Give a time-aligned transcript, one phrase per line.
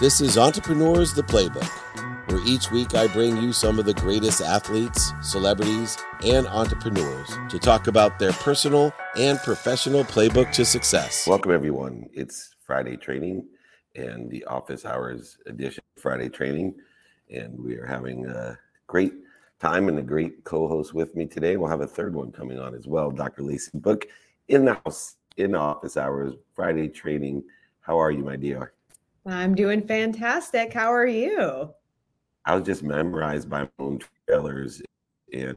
[0.00, 1.68] This is Entrepreneurs the Playbook,
[2.30, 7.58] where each week I bring you some of the greatest athletes, celebrities, and entrepreneurs to
[7.58, 11.26] talk about their personal and professional playbook to success.
[11.26, 12.08] Welcome, everyone.
[12.14, 13.46] It's Friday training
[13.94, 16.76] and the office hours edition Friday training.
[17.28, 19.12] And we are having a great
[19.58, 21.58] time and a great co host with me today.
[21.58, 23.42] We'll have a third one coming on as well, Dr.
[23.42, 24.06] Lacey Book
[24.48, 27.44] in the house, in office hours, Friday training.
[27.80, 28.72] How are you, my dear?
[29.26, 30.72] I'm doing fantastic.
[30.72, 31.74] How are you?
[32.46, 34.80] I was just memorized by my own trailers,
[35.32, 35.56] and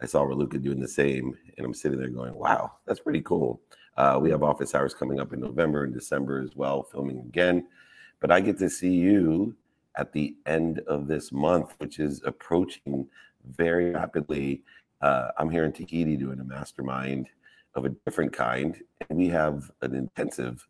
[0.00, 3.60] I saw Raluca doing the same, and I'm sitting there going, "Wow, that's pretty cool."
[3.98, 7.68] Uh, we have office hours coming up in November and December as well, filming again.
[8.20, 9.54] But I get to see you
[9.96, 13.06] at the end of this month, which is approaching
[13.44, 14.64] very rapidly.
[15.02, 17.28] Uh, I'm here in Tahiti doing a mastermind
[17.74, 20.66] of a different kind, and we have an intensive,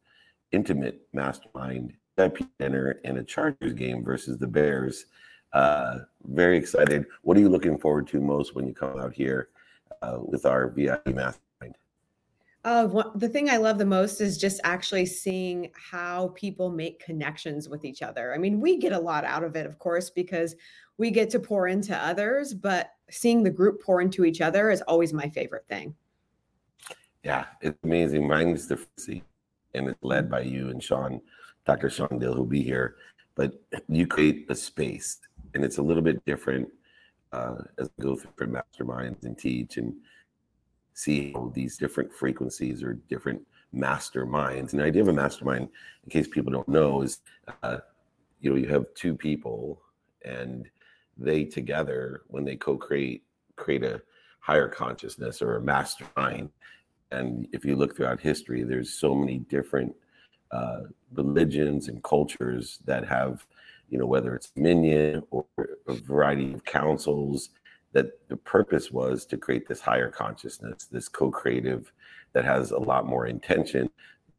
[0.51, 5.07] intimate mastermind VIP dinner and a Chargers game versus the Bears.
[5.53, 7.06] Uh, very excited.
[7.23, 9.48] What are you looking forward to most when you come out here
[10.03, 11.77] uh, with our VIP mastermind?
[12.64, 17.05] Uh, what, the thing I love the most is just actually seeing how people make
[17.05, 18.33] connections with each other.
[18.33, 20.55] I mean, we get a lot out of it, of course, because
[20.97, 24.81] we get to pour into others, but seeing the group pour into each other is
[24.83, 25.94] always my favorite thing.
[27.25, 28.28] Yeah, it's amazing.
[28.28, 29.22] Mine's the see,
[29.75, 31.20] and it's led by you and Shawn
[31.65, 31.89] Dr.
[32.19, 32.97] Dill, who'll be here.
[33.35, 35.19] But you create a space,
[35.55, 36.69] and it's a little bit different
[37.33, 39.95] uh, as I go through different masterminds and teach and
[40.95, 43.41] see how these different frequencies or different
[43.75, 44.73] masterminds.
[44.73, 45.69] And the idea of a mastermind,
[46.05, 47.21] in case people don't know, is
[47.63, 47.79] uh,
[48.41, 49.81] you know you have two people,
[50.25, 50.69] and
[51.17, 53.25] they together, when they co-create,
[53.57, 54.03] create a
[54.41, 56.51] higher consciousness or a mastermind.
[57.11, 59.95] And if you look throughout history, there's so many different
[60.53, 60.81] uh,
[61.14, 63.47] religions and cultures that have,
[63.89, 65.44] you know, whether it's minyan or
[65.89, 67.50] a variety of councils,
[67.92, 71.93] that the purpose was to create this higher consciousness, this co-creative
[72.32, 73.91] that has a lot more intention,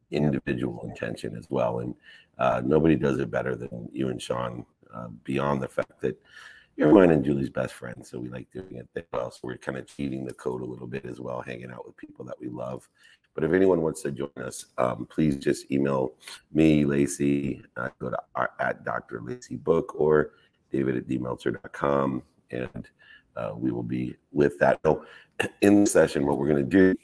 [0.09, 1.79] individual intention as well.
[1.79, 1.93] And
[2.39, 6.19] uh, nobody does it better than you and Shawn, uh, beyond the fact that
[6.75, 9.29] you're mine and Julie's best friend, so we like doing it that well.
[9.29, 11.95] So we're kind of cheating the code a little bit as well, hanging out with
[11.97, 12.89] people that we love.
[13.35, 16.13] But if anyone wants to join us, um, please just email
[16.53, 17.63] me, Lacey.
[17.99, 19.21] Go to our, at Dr.
[19.21, 20.31] Lacey Book or
[20.71, 22.21] David at dmeltzer.com,
[22.51, 22.87] and
[23.35, 24.79] uh, we will be with that.
[24.85, 25.05] So,
[25.61, 26.95] in the session, what we're going to do,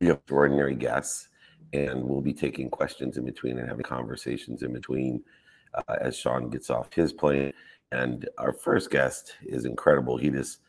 [0.00, 1.28] we have extraordinary guests,
[1.72, 5.22] and we'll be taking questions in between and having conversations in between
[5.74, 7.52] uh, as Shawn gets off his plane.
[7.92, 10.16] And our first guest is incredible.
[10.16, 10.60] He just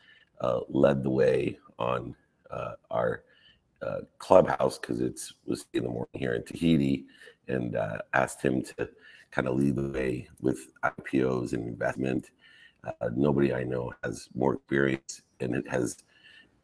[0.41, 2.15] uh, led the way on
[2.51, 3.23] uh, our
[3.81, 7.05] uh, clubhouse because it's was in the morning here in Tahiti,
[7.47, 8.89] and uh, asked him to
[9.31, 12.31] kind of lead the way with IPOs and investment.
[12.85, 15.97] Uh, nobody I know has more experience, and it has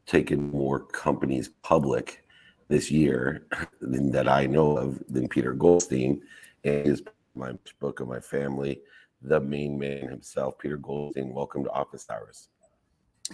[0.06, 2.26] taken more companies public
[2.70, 3.46] this year
[3.82, 6.22] than that I know of than Peter Goldstein,
[6.64, 7.04] and his
[7.36, 8.82] my book of my family,
[9.22, 11.34] the main man himself, Peter Goldstein.
[11.34, 12.50] Welcome to Office Hours.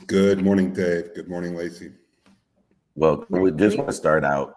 [0.08, 1.14] Good morning, Dave.
[1.16, 1.92] Good morning, Lacey.
[3.00, 4.56] Well, we just want to start out.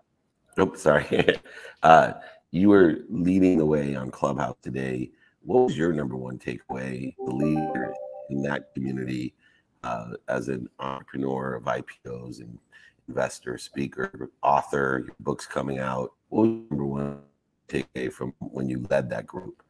[0.58, 1.36] Oh, sorry.
[1.84, 2.14] uh,
[2.50, 5.12] you were leading the way on Clubhouse today.
[5.44, 7.94] What was your number one takeaway, the leader
[8.30, 9.32] in that community
[9.84, 12.58] uh, as an entrepreneur of IPOs and
[13.06, 16.10] investor, speaker, author, your book's coming out?
[16.30, 17.20] What was number one
[17.68, 19.62] takeaway from when you led that group?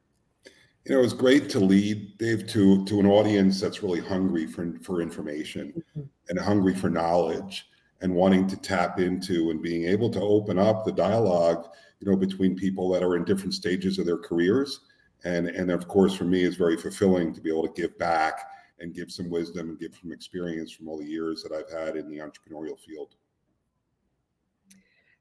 [0.86, 4.46] You know, it was great to lead, Dave, to to an audience that's really hungry
[4.46, 6.08] for for information mm-hmm.
[6.30, 7.66] and hungry for knowledge
[8.02, 11.68] and wanting to tap into and being able to open up the dialogue
[12.00, 14.80] you know between people that are in different stages of their careers
[15.24, 18.40] and and of course for me it's very fulfilling to be able to give back
[18.82, 21.96] and give some wisdom and give some experience from all the years that I've had
[21.96, 23.14] in the entrepreneurial field.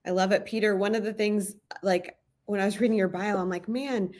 [0.06, 0.75] I love it, Peter.
[0.75, 4.12] One of the things, like when I was reading your bio, I'm like, man,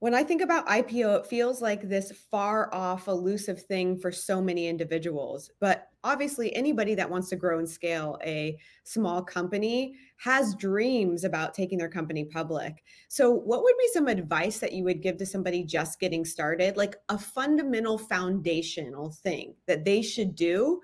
[0.00, 4.42] when I think about IPO, it feels like this far off, elusive thing for so
[4.42, 5.50] many individuals.
[5.60, 11.54] But obviously, anybody that wants to grow and scale a small company has dreams about
[11.54, 12.84] taking their company public.
[13.08, 16.76] So, what would be some advice that you would give to somebody just getting started,
[16.76, 20.80] like a fundamental foundational thing that they should do?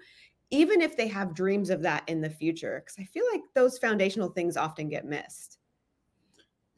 [0.51, 3.79] Even if they have dreams of that in the future, because I feel like those
[3.79, 5.60] foundational things often get missed.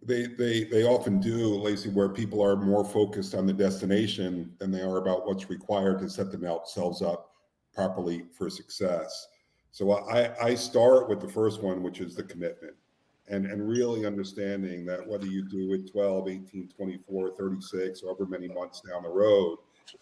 [0.04, 4.70] They they they often do, Lacey, where people are more focused on the destination than
[4.70, 7.32] they are about what's required to set themselves up
[7.74, 9.28] properly for success.
[9.70, 12.74] So I I start with the first one, which is the commitment.
[13.28, 18.48] and, and really understanding that whether you do it 12, 18, 24, 36, however many
[18.48, 19.58] months down the road,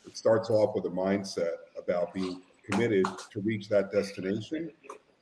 [0.07, 4.71] it starts off with a mindset about being committed to reach that destination.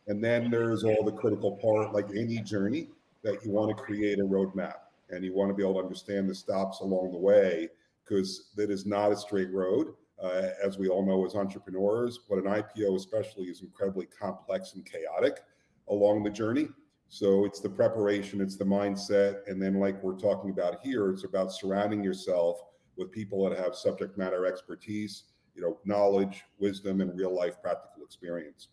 [0.07, 2.89] And then there's all the critical part, like any journey,
[3.23, 4.75] that you want to create a roadmap
[5.11, 7.69] and you want to be able to understand the stops along the way
[8.05, 9.95] because that is not a straight road.
[10.21, 14.85] Uh, as we all know as entrepreneurs, but an IPO especially is incredibly complex and
[14.85, 15.45] chaotic
[15.89, 16.69] along the journey.
[17.09, 21.25] So it's the preparation, it's the mindset, and then like we're talking about here, it's
[21.25, 22.61] about surrounding yourself
[22.97, 25.25] with people that have subject matter expertise,
[25.55, 28.69] you know, knowledge, wisdom, and real life practical experience.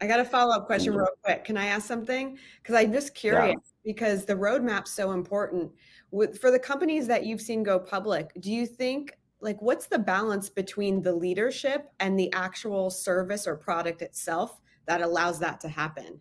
[0.00, 1.44] I got a follow up question real quick.
[1.44, 2.38] Can I ask something?
[2.62, 3.92] Because I'm just curious yeah.
[3.92, 5.72] because the roadmap's so important.
[6.10, 9.98] With for the companies that you've seen go public, do you think like what's the
[9.98, 15.68] balance between the leadership and the actual service or product itself that allows that to
[15.68, 16.20] happen?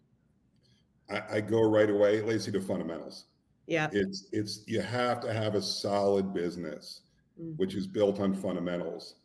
[1.10, 3.26] I, I go right away, Lacey, to fundamentals.
[3.68, 3.90] Yeah.
[3.92, 7.02] It's it's you have to have a solid business,
[7.42, 7.58] mm.
[7.58, 9.16] which is built on fundamentals.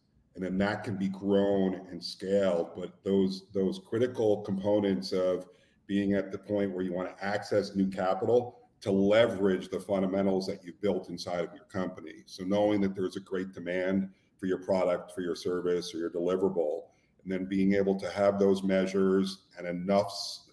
[0.41, 2.71] And then that can be grown and scaled.
[2.75, 5.47] But those those critical components of
[5.87, 10.47] being at the point where you want to access new capital to leverage the fundamentals
[10.47, 12.23] that you've built inside of your company.
[12.25, 14.09] So knowing that there's a great demand
[14.39, 16.85] for your product, for your service, or your deliverable,
[17.23, 20.11] and then being able to have those measures and enough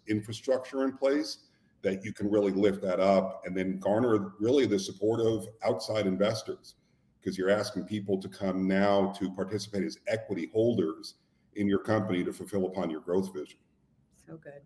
[0.09, 1.45] infrastructure in place
[1.81, 6.05] that you can really lift that up and then garner really the support of outside
[6.07, 6.75] investors
[7.19, 11.15] because you're asking people to come now to participate as equity holders
[11.55, 13.59] in your company to fulfill upon your growth vision.
[14.25, 14.61] So good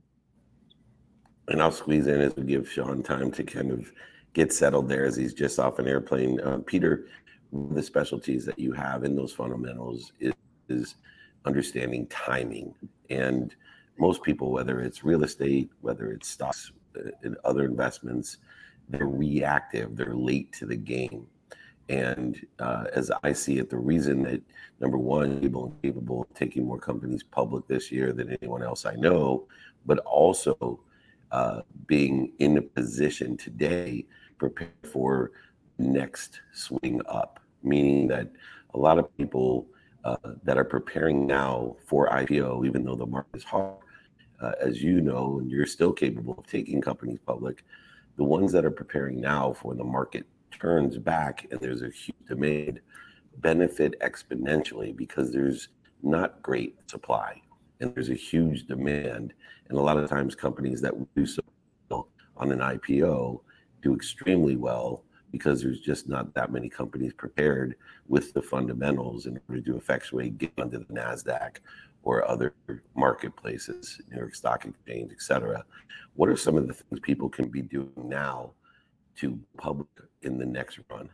[1.51, 3.91] and I'll squeeze in as we give Shawn time to kind of
[4.33, 6.39] get settled there as he's just off an airplane.
[6.39, 7.07] Uh, Peter,
[7.51, 10.33] the specialties that you have in those fundamentals is,
[10.69, 10.95] is
[11.45, 12.73] understanding timing.
[13.09, 13.53] And
[13.99, 18.37] most people, whether it's real estate, whether it's stocks uh, and other investments,
[18.87, 21.27] they're reactive, they're late to the game.
[21.91, 24.41] And uh, as I see it, the reason that
[24.79, 28.85] number one, able and capable of taking more companies public this year than anyone else
[28.85, 29.45] I know,
[29.85, 30.79] but also
[31.33, 34.05] uh, being in a position today
[34.37, 35.31] prepared for
[35.79, 38.31] next swing up, meaning that
[38.73, 39.67] a lot of people
[40.05, 43.75] uh, that are preparing now for IPO, even though the market is hard,
[44.41, 47.65] uh, as you know, and you're still capable of taking companies public,
[48.15, 52.15] the ones that are preparing now for the market turns back and there's a huge
[52.27, 52.79] demand
[53.37, 55.69] benefit exponentially because there's
[56.03, 57.41] not great supply
[57.79, 59.33] and there's a huge demand.
[59.69, 61.41] And a lot of times, companies that do so
[62.37, 63.41] on an IPO
[63.81, 67.75] do extremely well because there's just not that many companies prepared
[68.07, 71.57] with the fundamentals in order to effectuate get onto the Nasdaq
[72.03, 72.53] or other
[72.95, 75.63] marketplaces, New York Stock Exchange, et cetera.
[76.15, 78.51] What are some of the things people can be doing now
[79.17, 79.87] to public
[80.23, 81.09] in the next run?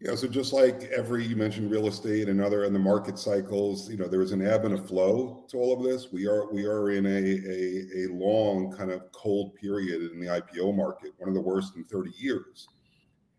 [0.00, 3.90] Yeah, so just like every you mentioned real estate and other in the market cycles,
[3.90, 6.12] you know, there is an ebb and a flow to all of this.
[6.12, 10.28] We are we are in a, a a long kind of cold period in the
[10.28, 12.68] IPO market, one of the worst in 30 years.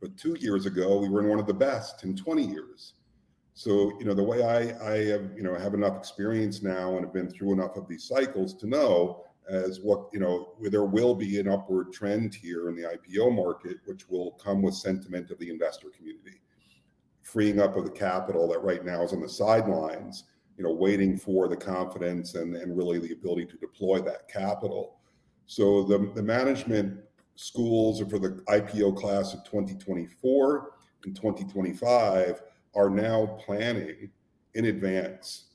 [0.02, 2.94] But two years ago, we were in one of the best in 20 years.
[3.54, 7.06] So, you know, the way I I have, you know, have enough experience now and
[7.06, 11.16] have been through enough of these cycles to know as what, you know, there will
[11.16, 15.40] be an upward trend here in the IPO market, which will come with sentiment of
[15.40, 16.40] the investor community
[17.30, 20.24] freeing up of the capital that right now is on the sidelines,
[20.58, 24.98] you know, waiting for the confidence and, and really the ability to deploy that capital.
[25.46, 27.00] So the, the management
[27.36, 30.72] schools for the IPO class of 2024
[31.06, 32.42] and 2025
[32.76, 34.10] are now planning
[34.56, 35.49] in advance.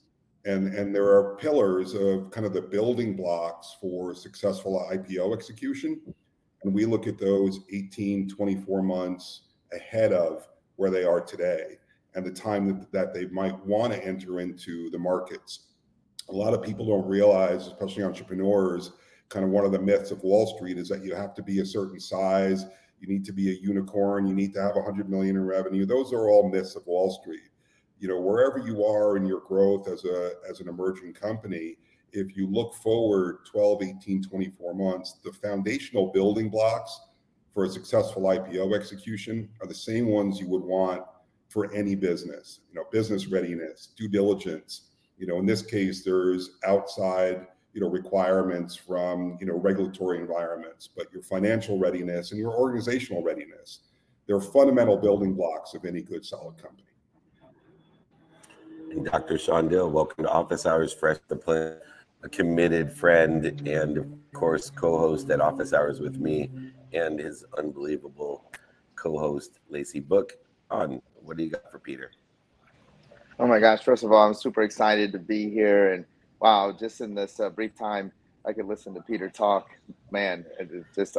[0.47, 6.01] And, and there are pillars of kind of the building blocks for successful IPO execution.
[6.63, 10.47] And we look at those 18, 24 months ahead of
[10.77, 11.79] where they are today
[12.15, 15.69] and the time that, that they might want to enter into the markets.
[16.29, 18.93] A lot of people don't realize, especially entrepreneurs,
[19.29, 21.61] kind of one of the myths of Wall Street is that you have to be
[21.61, 22.67] a certain size,
[23.01, 25.85] you need to be a unicorn, you need to have 100 million in revenue.
[25.85, 27.51] Those are all myths of Wall Street.
[27.99, 31.77] You know, wherever you are in your growth as a as an emerging company,
[32.13, 37.01] if you look forward 12, 18, 24 months, the foundational building blocks
[37.53, 41.03] for a successful IPO execution are the same ones you would want
[41.49, 42.61] for any business.
[42.69, 44.89] You know, business readiness, due diligence.
[45.19, 50.89] You know, in this case, there's outside you know requirements from you know regulatory environments,
[50.89, 53.81] but your financial readiness and your organizational readiness.
[54.27, 56.89] They're fundamental building blocks of any good solid company.
[59.03, 59.39] Dr.
[59.39, 61.79] Shawn Dill, welcome to Office Hours Fresh the Plan.
[62.23, 66.49] a committed friend and of course co-host at Office Hours with me,
[66.93, 68.51] and his unbelievable
[68.95, 70.35] co-host Lacey Book.
[70.71, 72.13] On what do you got for Peter?
[73.39, 73.83] Oh my gosh!
[73.83, 76.05] First of all, I'm super excited to be here, and
[76.41, 78.13] wow, just in this uh, brief time,
[78.47, 79.69] I could listen to Peter talk.
[80.13, 81.19] Man, it's just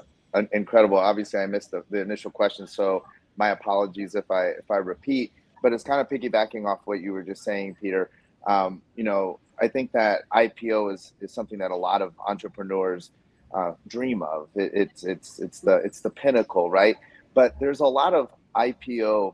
[0.54, 0.98] incredible.
[0.98, 3.04] Obviously, I missed the, the initial question, so
[3.36, 5.34] my apologies if I if I repeat.
[5.66, 8.12] But it's kind of piggybacking off what you were just saying, Peter.
[8.46, 13.10] Um, you know, I think that IPO is is something that a lot of entrepreneurs
[13.52, 14.48] uh, dream of.
[14.54, 16.98] It, it's it's it's the it's the pinnacle, right?
[17.34, 19.34] But there's a lot of IPO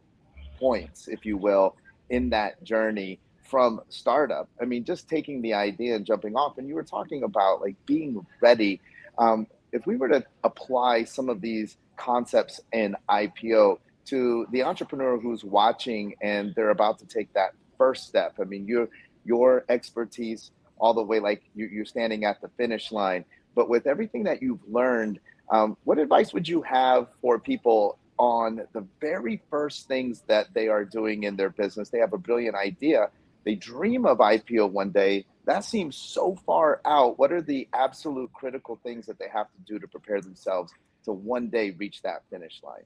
[0.57, 1.75] points, if you will,
[2.09, 4.47] in that journey from startup.
[4.61, 6.57] I mean, just taking the idea and jumping off.
[6.57, 8.79] And you were talking about like being ready.
[9.17, 15.19] Um, if we were to apply some of these concepts in IPO to the entrepreneur
[15.19, 18.87] who's watching and they're about to take that first step, I mean, your
[19.23, 23.23] your expertise all the way like you're standing at the finish line.
[23.53, 25.19] But with everything that you've learned,
[25.51, 30.67] um, what advice would you have for people on the very first things that they
[30.69, 31.89] are doing in their business?
[31.89, 33.09] They have a brilliant idea,
[33.43, 35.25] they dream of IPO one day.
[35.45, 37.17] That seems so far out.
[37.17, 40.71] What are the absolute critical things that they have to do to prepare themselves
[41.05, 42.83] to one day reach that finish line?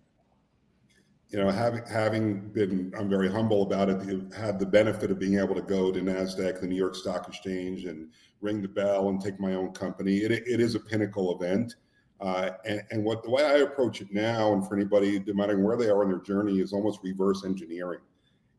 [1.29, 4.33] You know, having having been, I'm very humble about it.
[4.33, 7.85] Had the benefit of being able to go to Nasdaq, the New York Stock Exchange,
[7.85, 8.09] and
[8.41, 10.17] ring the bell and take my own company.
[10.17, 11.75] It, it is a pinnacle event.
[12.21, 15.59] Uh, and, and, what the way I approach it now, and for anybody, no matter
[15.59, 17.99] where they are in their journey, is almost reverse engineering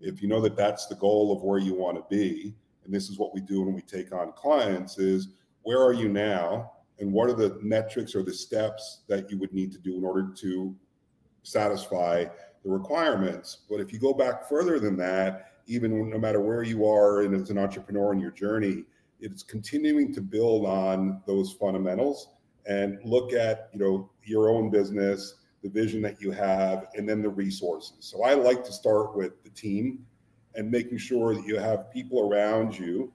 [0.01, 2.55] if you know that that's the goal of where you want to be
[2.85, 5.29] and this is what we do when we take on clients is
[5.63, 9.53] where are you now and what are the metrics or the steps that you would
[9.53, 10.75] need to do in order to
[11.43, 12.25] satisfy
[12.67, 16.87] the requirements but if you go back further than that even no matter where you
[16.87, 18.85] are and as an entrepreneur in your journey
[19.21, 22.29] it's continuing to build on those fundamentals
[22.67, 27.23] and look at you know your own business the vision that you have, and then
[27.23, 27.97] the resources.
[28.01, 30.07] So I like to start with the team
[30.55, 33.13] and making sure that you have people around you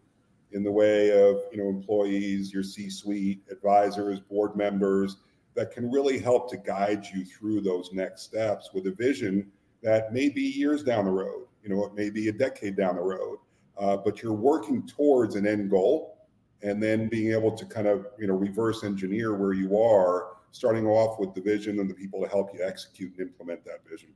[0.51, 5.17] in the way of you know employees, your C-suite, advisors, board members
[5.55, 9.51] that can really help to guide you through those next steps with a vision
[9.83, 11.47] that may be years down the road.
[11.63, 13.39] You know, it may be a decade down the road,
[13.77, 16.17] uh, but you're working towards an end goal,
[16.63, 20.85] and then being able to kind of you know reverse engineer where you are starting
[20.85, 24.09] off with the vision and the people to help you execute and implement that vision.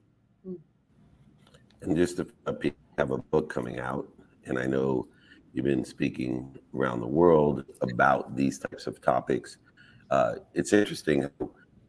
[1.81, 2.27] And just to
[2.97, 4.07] have a book coming out,
[4.45, 5.07] and I know
[5.53, 9.57] you've been speaking around the world about these types of topics.
[10.09, 11.29] Uh, it's interesting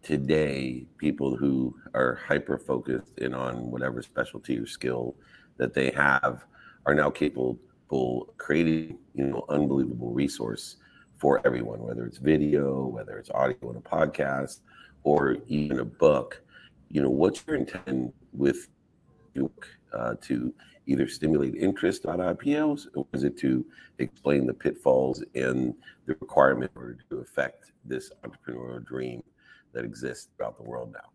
[0.02, 5.14] today people who are hyper focused in on whatever specialty or skill
[5.58, 6.44] that they have
[6.86, 7.58] are now capable
[7.90, 10.76] of creating you know unbelievable resource
[11.18, 14.60] for everyone, whether it's video, whether it's audio in a podcast,
[15.02, 16.42] or even a book.
[16.90, 18.68] You know, what's your intent with
[19.92, 20.52] uh, to
[20.86, 23.64] either stimulate interest on IPOs, or is it to
[23.98, 25.74] explain the pitfalls and
[26.06, 29.22] the requirement for to affect this entrepreneurial dream
[29.72, 31.10] that exists throughout the world now?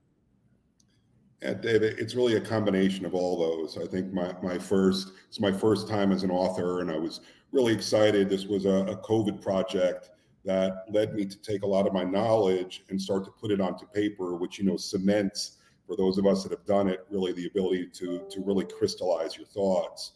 [1.41, 3.77] Yeah, David, it's really a combination of all those.
[3.77, 7.21] I think my, my first, it's my first time as an author, and I was
[7.51, 8.29] really excited.
[8.29, 10.11] This was a, a COVID project
[10.45, 13.59] that led me to take a lot of my knowledge and start to put it
[13.59, 15.57] onto paper, which you know cements
[15.91, 19.35] for those of us that have done it really the ability to to really crystallize
[19.35, 20.13] your thoughts.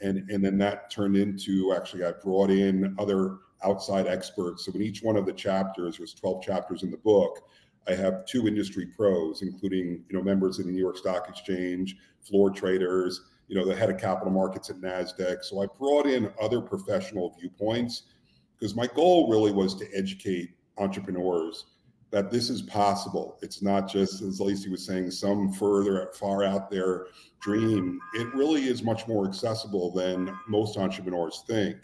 [0.00, 4.64] And and then that turned into actually I brought in other outside experts.
[4.64, 7.40] So in each one of the chapters, there's 12 chapters in the book.
[7.86, 11.96] I have two industry pros, including you know members of the New York Stock Exchange,
[12.22, 15.44] floor traders, you know, the head of capital markets at NASDAQ.
[15.44, 18.04] So I brought in other professional viewpoints
[18.58, 21.66] because my goal really was to educate entrepreneurs
[22.10, 23.38] that this is possible.
[23.42, 27.08] It's not just, as Lacey was saying, some further, far out there
[27.40, 28.00] dream.
[28.14, 31.76] It really is much more accessible than most entrepreneurs think.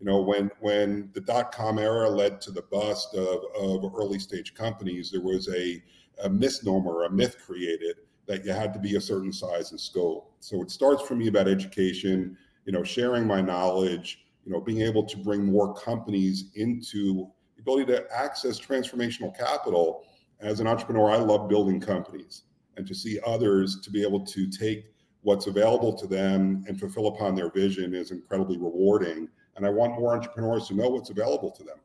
[0.00, 4.18] You know, when when the dot com era led to the bust of, of early
[4.18, 5.82] stage companies, there was a,
[6.24, 7.96] a misnomer, a myth created
[8.26, 10.32] that you had to be a certain size and scope.
[10.40, 14.82] So it starts for me about education, you know, sharing my knowledge, you know, being
[14.82, 17.28] able to bring more companies into
[17.68, 20.04] ability to access transformational capital.
[20.40, 22.44] As an entrepreneur, I love building companies
[22.76, 24.86] and to see others to be able to take
[25.22, 29.28] what's available to them and fulfill upon their vision is incredibly rewarding.
[29.56, 31.78] And I want more entrepreneurs to know what's available to them.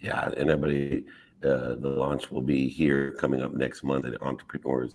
[0.00, 1.04] Yeah, and everybody
[1.44, 4.94] uh, the launch will be here coming up next month at Entrepreneurs.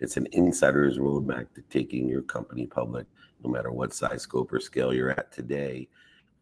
[0.00, 3.06] It's an insider's roadmap to taking your company public,
[3.42, 5.88] no matter what size, scope, or scale you're at today,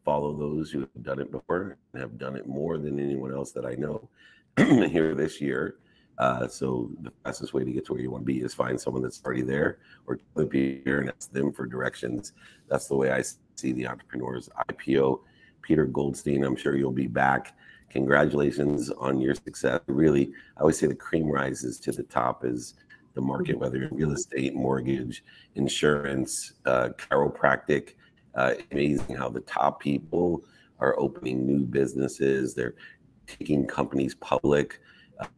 [0.03, 3.51] follow those who have done it before and have done it more than anyone else
[3.51, 4.09] that I know
[4.57, 5.75] here this year.
[6.17, 8.79] Uh, so the fastest way to get to where you want to be is find
[8.79, 12.33] someone that's already there or be here and ask them for directions.
[12.67, 13.23] That's the way I
[13.55, 15.21] see the entrepreneurs IPO.
[15.61, 17.55] Peter Goldstein, I'm sure you'll be back.
[17.89, 19.81] Congratulations on your success.
[19.87, 22.75] Really, I always say the cream rises to the top is
[23.13, 25.23] the market, whether in real estate, mortgage,
[25.55, 27.95] insurance, uh, chiropractic.
[28.35, 30.43] Uh, amazing how the top people
[30.79, 32.53] are opening new businesses.
[32.53, 32.75] They're
[33.27, 34.79] taking companies public.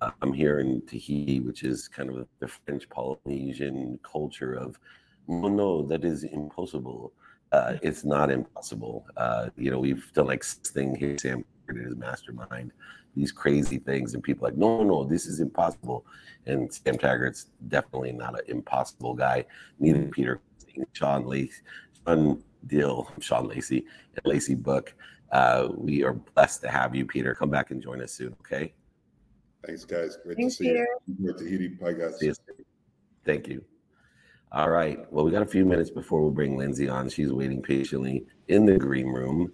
[0.01, 4.79] Uh, I'm here in Tahiti, which is kind of the French Polynesian culture of,
[5.27, 7.13] no, no, that is impossible.
[7.51, 9.05] Uh, it's not impossible.
[9.17, 12.71] Uh, you know, we've done like thing here, Sam his mastermind,
[13.15, 16.05] these crazy things, and people like, no, no, this is impossible.
[16.45, 19.45] And Sam Taggart's definitely not an impossible guy.
[19.79, 20.41] Neither Peter,
[20.93, 21.62] Shawn Lacey,
[22.05, 24.93] Shawn Dill, Shawn Lacey, and Lacey Book.
[25.32, 27.34] Uh, we are blessed to have you, Peter.
[27.34, 28.74] Come back and join us soon, okay?
[29.65, 30.17] Thanks, guys.
[30.24, 30.88] Great Thanks, to see Peter.
[31.20, 31.34] you.
[31.34, 31.67] Tahiti.
[31.70, 32.20] Bye, guys.
[32.20, 32.65] See you soon.
[33.25, 33.63] Thank you.
[34.51, 35.12] All right.
[35.12, 37.10] Well, we got a few minutes before we bring Lyndsay on.
[37.10, 39.51] She's waiting patiently in the green room.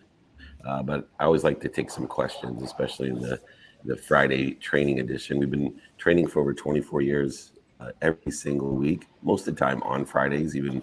[0.65, 3.39] Uh, but I always like to take some questions, especially in the
[3.85, 5.39] the Friday training edition.
[5.39, 9.81] We've been training for over 24 years, uh, every single week, most of the time
[9.83, 10.55] on Fridays.
[10.55, 10.81] Even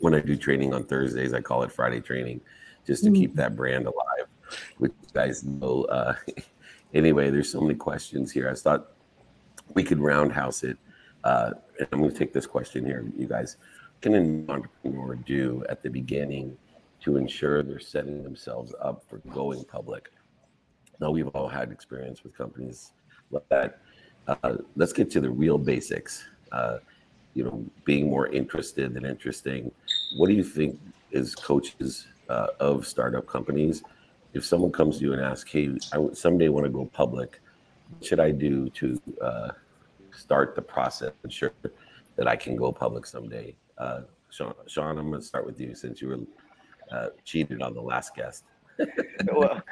[0.00, 2.40] when I do training on Thursdays, I call it Friday training,
[2.86, 4.28] just to keep that brand alive.
[4.78, 5.84] Which you guys know.
[5.84, 6.14] Uh,
[6.94, 8.48] anyway, there's so many questions here.
[8.48, 8.92] I thought
[9.74, 10.78] we could roundhouse it.
[11.24, 13.56] Uh, and I'm going to take this question here, you guys.
[13.92, 16.56] What can an entrepreneur do at the beginning
[17.00, 20.10] to ensure they're setting themselves up for going public?
[21.00, 22.92] Now, we've all had experience with companies
[23.30, 23.80] like that.
[24.28, 26.24] Uh, let's get to the real basics.
[26.52, 26.78] Uh,
[27.34, 29.70] you know, being more interested than interesting.
[30.16, 33.82] What do you think is coaches uh, of startup companies?
[34.32, 37.40] If someone comes to you and asks, "Hey, I someday want to go public,
[37.90, 39.48] what should I do to uh,
[40.16, 41.52] start the process, and ensure
[42.16, 45.74] that I can go public someday?" Uh, Shawn, Shawn, I'm going to start with you
[45.74, 46.20] since you were
[46.90, 48.44] uh, cheated on the last guest.
[49.32, 49.62] well,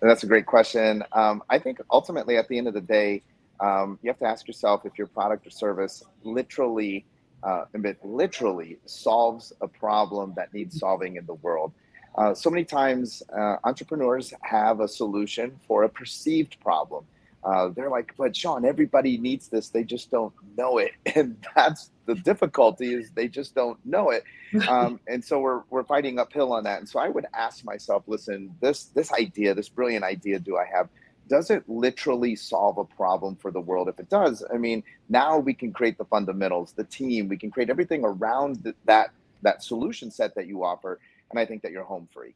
[0.00, 1.02] that's a great question.
[1.12, 3.22] Um, I think ultimately, at the end of the day,
[3.60, 7.04] um, you have to ask yourself if your product or service literally,
[7.42, 7.64] uh,
[8.02, 11.72] literally solves a problem that needs solving in the world.
[12.16, 17.04] Uh, so many times, uh, entrepreneurs have a solution for a perceived problem.
[17.44, 19.68] Uh, they're like, but Shawn, everybody needs this.
[19.68, 24.24] They just don't know it, and that's the difficulty is they just don't know it.
[24.68, 26.78] Um, and so we're we're fighting uphill on that.
[26.78, 30.64] And so I would ask myself, listen, this this idea, this brilliant idea, do I
[30.72, 30.88] have?
[31.28, 33.88] Does it literally solve a problem for the world?
[33.88, 37.50] If it does, I mean, now we can create the fundamentals, the team, we can
[37.50, 39.10] create everything around th- that
[39.42, 40.98] that solution set that you offer,
[41.30, 42.34] and I think that you're home free.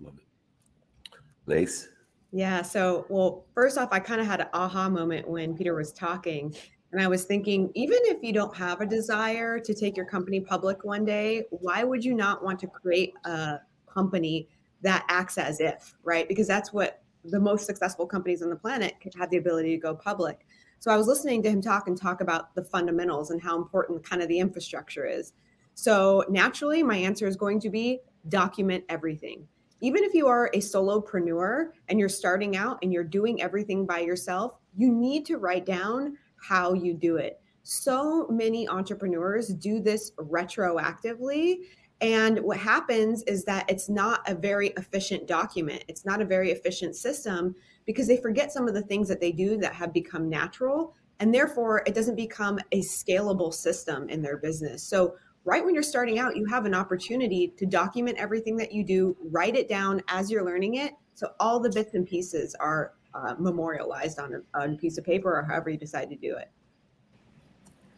[0.00, 1.18] Love it.
[1.46, 1.88] Lace.
[2.32, 2.62] Yeah.
[2.62, 6.54] So, well, first off, I kind of had an aha moment when Peter was talking.
[6.92, 10.40] And I was thinking, even if you don't have a desire to take your company
[10.40, 14.48] public one day, why would you not want to create a company
[14.82, 16.26] that acts as if, right?
[16.26, 19.80] Because that's what the most successful companies on the planet could have the ability to
[19.80, 20.46] go public.
[20.78, 24.02] So I was listening to him talk and talk about the fundamentals and how important
[24.02, 25.32] kind of the infrastructure is.
[25.74, 29.46] So naturally, my answer is going to be document everything
[29.80, 34.00] even if you are a solopreneur and you're starting out and you're doing everything by
[34.00, 37.40] yourself, you need to write down how you do it.
[37.62, 41.60] So many entrepreneurs do this retroactively.
[42.00, 45.84] And what happens is that it's not a very efficient document.
[45.86, 49.32] It's not a very efficient system because they forget some of the things that they
[49.32, 50.94] do that have become natural.
[51.18, 54.82] And therefore, it doesn't become a scalable system in their business.
[54.82, 58.84] So, right when you're starting out, you have an opportunity to document everything that you
[58.84, 60.92] do, write it down as you're learning it.
[61.14, 65.04] So all the bits and pieces are uh, memorialized on a, on a piece of
[65.04, 66.50] paper or however you decide to do it.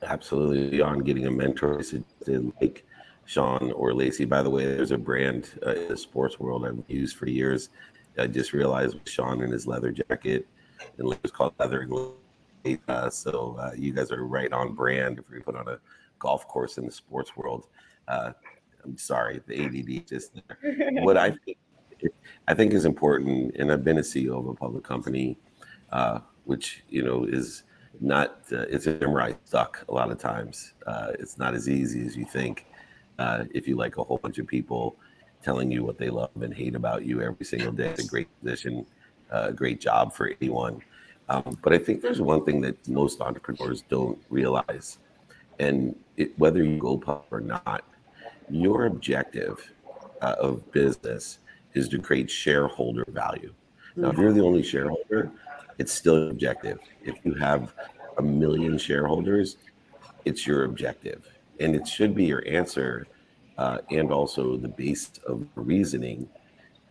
[0.03, 0.81] Absolutely.
[0.81, 1.95] On getting a mentor is
[2.61, 2.85] like
[3.25, 4.25] Shawn or Lacey.
[4.25, 7.71] By the way, there's a brand uh, in the sports world I've used for years.
[8.19, 10.47] I just realized Shawn in his leather jacket,
[10.99, 11.89] and it's called Leather.
[12.89, 15.79] Uh, so uh, you guys are right on brand if we put on a
[16.19, 17.67] golf course in the sports world.
[18.09, 18.33] Uh,
[18.85, 20.43] I'm sorry, the ADD just
[21.03, 21.59] what I think,
[22.49, 25.39] I think is important, and I've been a CEO of a public company,
[25.91, 27.65] uh, which you know is
[28.01, 30.75] not uh, it's a right stuck a lot of times.
[30.87, 32.67] Uh, it's not as easy as you think.
[33.18, 34.96] Uh, if you like a whole bunch of people
[35.42, 38.29] telling you what they love and hate about you every single day, it's a great
[38.40, 38.87] position,
[39.31, 40.81] a uh, great job for anyone.
[41.29, 44.98] Um, but I think there's one thing that most entrepreneurs don't realize
[45.59, 47.85] and it, whether you go public or not,
[48.51, 49.72] your objective
[50.20, 51.38] uh, of business
[51.75, 53.53] is to create shareholder value.
[53.96, 55.31] Now, if you're the only shareholder,
[55.79, 56.79] it's still objective.
[57.03, 57.75] If you have
[58.18, 59.57] a million shareholders,
[60.25, 61.27] it's your objective,
[61.61, 63.07] and it should be your answer,
[63.59, 66.29] uh, and also the base of reasoning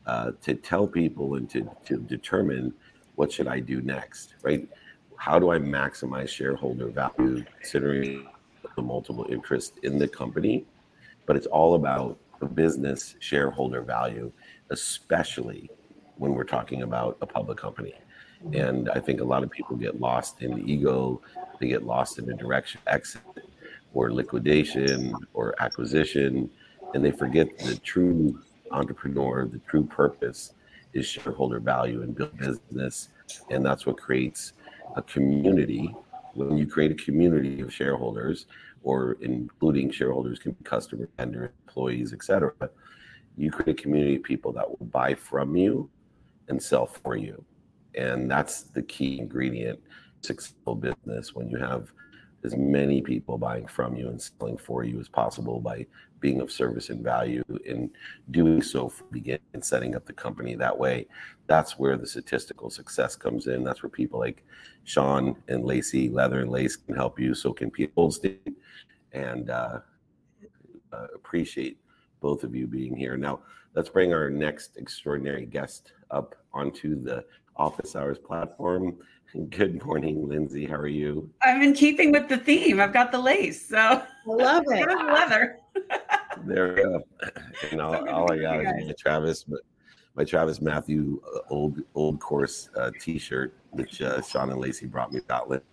[0.06, 2.74] uh, to tell people and to to determine
[3.16, 4.68] what should I do next, right?
[5.16, 8.28] How do I maximize shareholder value considering
[8.76, 10.66] the multiple interest in the company?
[11.26, 14.32] But it's all about the business shareholder value,
[14.72, 15.70] especially
[16.18, 17.94] when we're talking about a public company.
[18.54, 21.22] And I think a lot of people get lost in the ego,
[21.60, 23.22] they get lost in the direction exit
[23.94, 26.50] or liquidation or acquisition,
[26.94, 28.40] and they forget the true
[28.72, 30.54] entrepreneur, the true purpose
[30.94, 33.10] is shareholder value and build business.
[33.50, 34.54] And that's what creates
[34.96, 35.94] a community.
[36.34, 38.46] When you create a community of shareholders,
[38.84, 42.54] or including shareholders can be customer, vendor, employees, etc.,
[43.38, 45.90] you create a community of people that will buy from you
[46.48, 47.44] and sell for you.
[47.96, 49.80] And that's the key ingredient
[50.22, 51.92] successful business when you have
[52.44, 55.86] as many people buying from you and selling for you as possible by
[56.20, 57.90] being of service and value in
[58.30, 61.08] doing so from beginning and setting up the company that way.
[61.48, 63.64] That's where the statistical success comes in.
[63.64, 64.44] That's where people like
[64.84, 67.34] Shawn and Lacey, Leather and Lace can help you.
[67.34, 68.56] So can Goldstein.
[69.14, 69.80] And uh,
[70.94, 71.80] uh, appreciate
[72.22, 73.18] both of you being here.
[73.18, 73.40] Now,
[73.76, 77.26] let's bring our next extraordinary guest up onto the
[77.56, 78.98] office hours platform.
[79.50, 80.68] Good morning, Lyndsay.
[80.68, 81.30] How are you?
[81.42, 82.82] I'm in keeping with the theme.
[82.82, 84.86] I've got the lace, so I love it.
[84.86, 85.58] Good leather.
[86.46, 87.02] there we go.
[87.72, 89.46] And all, So all I got is my Travis,
[90.16, 95.22] my TravisMathew uh, old old course uh, T-shirt, which uh, Shawn and Lacey brought me
[95.26, 95.64] Gauntlet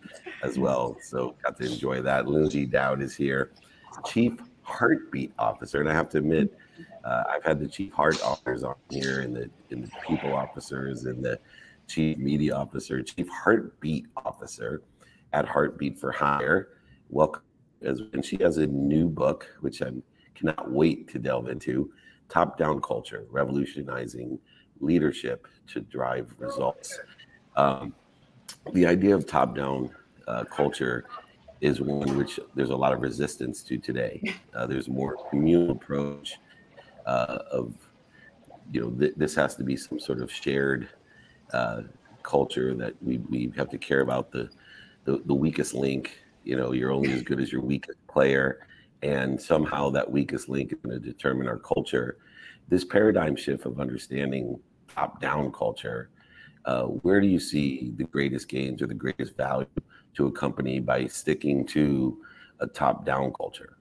[0.45, 0.97] as well.
[1.03, 2.27] So got to enjoy that.
[2.27, 3.51] Lyndsay Dowd is here,
[4.07, 6.57] Chief Heartbeat Officer, and I have to admit,
[7.05, 11.07] uh, I've had the Chief Heart Officers on here, and the and the People Officers,
[11.07, 11.41] and the
[11.89, 14.83] Chief Media Officer, Chief Heartbeat Officer
[15.33, 16.69] at Heartbeat for Hire.
[17.09, 17.43] Welcome,
[17.81, 19.91] and she has a new book, which I
[20.35, 21.91] cannot wait to delve into.
[22.29, 24.39] Top down culture, revolutionizing
[24.81, 27.01] leadership to drive results.
[27.57, 27.95] Um,
[28.75, 29.91] the idea of top down
[30.27, 31.07] uh, culture
[31.61, 34.23] is one which there's a lot of resistance to today.
[34.55, 36.41] Uh, there's more communal approach
[37.07, 37.75] uh, of,
[38.73, 40.89] you know, th- this has to be some sort of shared
[41.53, 41.83] uh,
[42.23, 44.51] culture that we, we have to care about the,
[45.05, 46.19] the the weakest link.
[46.45, 48.67] You know, you're only as good as your weakest player,
[49.03, 52.19] and somehow that weakest link is going to determine our culture.
[52.69, 54.59] This paradigm shift of understanding
[54.95, 56.11] top-down culture.
[56.65, 59.67] Uh, where do you see the greatest gains or the greatest value
[60.15, 62.19] to a company by sticking to
[62.61, 63.78] a top-down culture?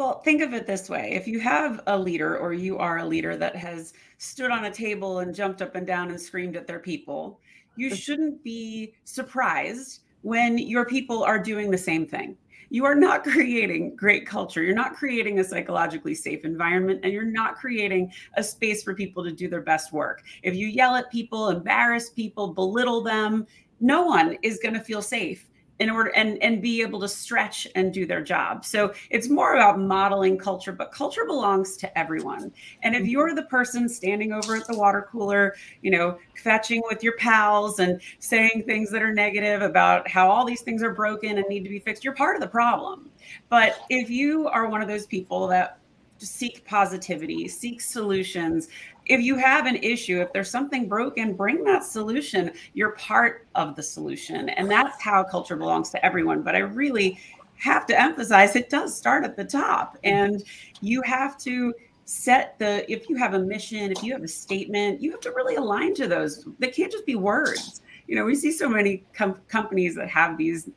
[0.00, 1.12] Well, think of it this way.
[1.12, 4.70] If you have a leader or you are a leader that has stood on a
[4.70, 7.38] table and jumped up and down and screamed at their people,
[7.76, 12.34] you shouldn't be surprised when your people are doing the same thing.
[12.70, 14.62] You are not creating great culture.
[14.62, 19.22] You're not creating a psychologically safe environment, and you're not creating a space for people
[19.22, 20.22] to do their best work.
[20.42, 23.46] If you yell at people, embarrass people, belittle them,
[23.80, 25.50] no one is going to feel safe
[25.80, 28.64] in order and and be able to stretch and do their job.
[28.64, 32.52] So it's more about modeling culture, but culture belongs to everyone.
[32.82, 33.10] And if mm-hmm.
[33.10, 37.80] you're the person standing over at the water cooler, you know, fetching with your pals
[37.80, 41.64] and saying things that are negative about how all these things are broken and need
[41.64, 43.10] to be fixed, you're part of the problem.
[43.48, 45.78] But if you are one of those people that
[46.18, 48.68] seek positivity, seek solutions.
[49.10, 52.52] If you have an issue, if there's something broken, bring that solution.
[52.74, 54.48] You're part of the solution.
[54.50, 56.42] And that's how culture belongs to everyone.
[56.42, 57.18] But I really
[57.56, 59.98] have to emphasize it does start at the top.
[60.04, 60.44] And
[60.80, 65.02] you have to set the, if you have a mission, if you have a statement,
[65.02, 66.46] you have to really align to those.
[66.60, 67.82] They can't just be words.
[68.06, 70.70] You know, we see so many com- companies that have these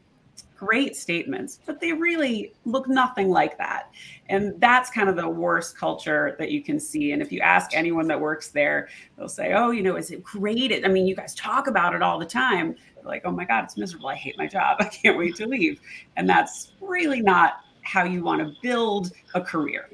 [0.58, 3.92] great statements, but they really look nothing like that.
[4.30, 7.12] And that's kind of the worst culture that you can see.
[7.12, 10.24] And if you ask anyone that works there, they'll say, Oh, you know, is it
[10.24, 10.86] great?
[10.86, 12.76] I mean, you guys talk about it all the time.
[12.96, 14.08] They're like, oh my God, it's miserable.
[14.08, 14.78] I hate my job.
[14.82, 15.82] I can't wait to leave.
[16.16, 19.89] And that's really not how you want to build a career.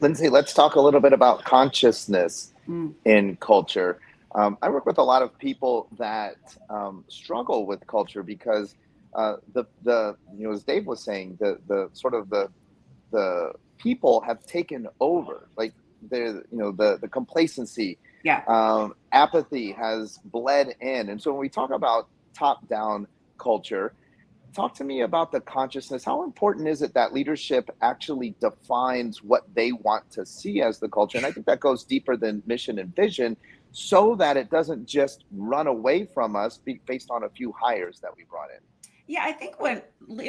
[0.00, 2.94] Lyndsay, let's talk a little bit about consciousness Mm.
[3.04, 4.00] in culture.
[4.34, 6.36] Um, I work with a lot of people that
[6.68, 8.74] um, struggle with culture because
[9.14, 12.48] uh, the the you know as Dave was saying the the sort of the
[13.12, 15.72] the people have taken over like
[16.10, 18.42] the you know the the complacency Yeah.
[18.48, 23.06] um, apathy has bled in and so when we talk about top down
[23.38, 23.94] culture
[24.54, 26.04] talk to me about the consciousness.
[26.04, 30.88] How important is it that leadership actually defines what they want to see as the
[30.88, 31.18] culture?
[31.18, 33.36] And I think that goes deeper than mission and vision
[33.74, 38.10] so that it doesn't just run away from us based on a few hires that
[38.16, 38.60] we brought in.
[39.08, 39.82] Yeah, I think when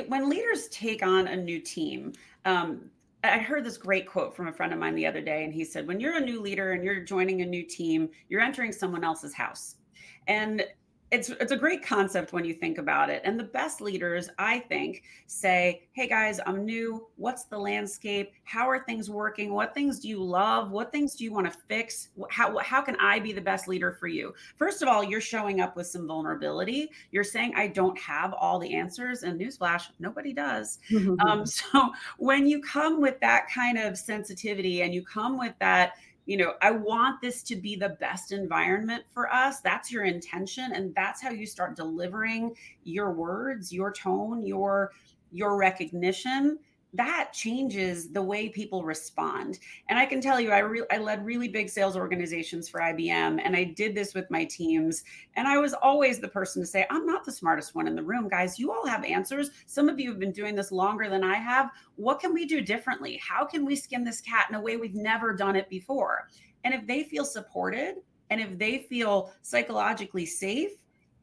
[0.08, 2.90] when leaders take on a new team, um,
[3.24, 5.64] I heard this great quote from a friend of mine the other day, and he
[5.64, 9.04] said, "When you're a new leader and you're joining a new team, you're entering someone
[9.04, 9.76] else's house."
[10.28, 10.66] And
[11.16, 13.22] it's it's a great concept when you think about it.
[13.24, 17.08] And the best leaders i think say hey guys i'm new.
[17.16, 18.34] What's the landscape?
[18.44, 19.54] How are things working?
[19.54, 20.72] What things do you love?
[20.72, 23.94] What things do you want to fix how how can i be the best leader
[23.94, 24.34] for you?
[24.58, 26.92] First of all you're showing up with some vulnerability.
[27.12, 30.80] You're saying i don't have all the answers and newsflash nobody does.
[31.26, 35.94] Um, so when you come with that kind of sensitivity and you come with that
[36.26, 39.60] you know, I want this to be the best environment for us.
[39.60, 44.92] That's your intention and that's how you start delivering your words, your tone, your
[45.32, 46.60] your recognition
[46.96, 49.60] that changes the way people respond.
[49.90, 53.40] And I can tell you, I re- I led really big sales organizations for IBM,
[53.44, 55.04] and I did this with my teams.
[55.36, 58.04] And I was always the person to say, "I'm not the smartest one in the
[58.04, 58.60] room, guys.
[58.60, 59.52] You all have answers.
[59.66, 61.72] Some of you have been doing this longer than I have.
[61.96, 63.18] What can we do differently?
[63.18, 66.30] How can we skin this cat in a way we've never done it before?"
[66.64, 67.98] And if they feel supported,
[68.30, 70.72] and if they feel psychologically safe,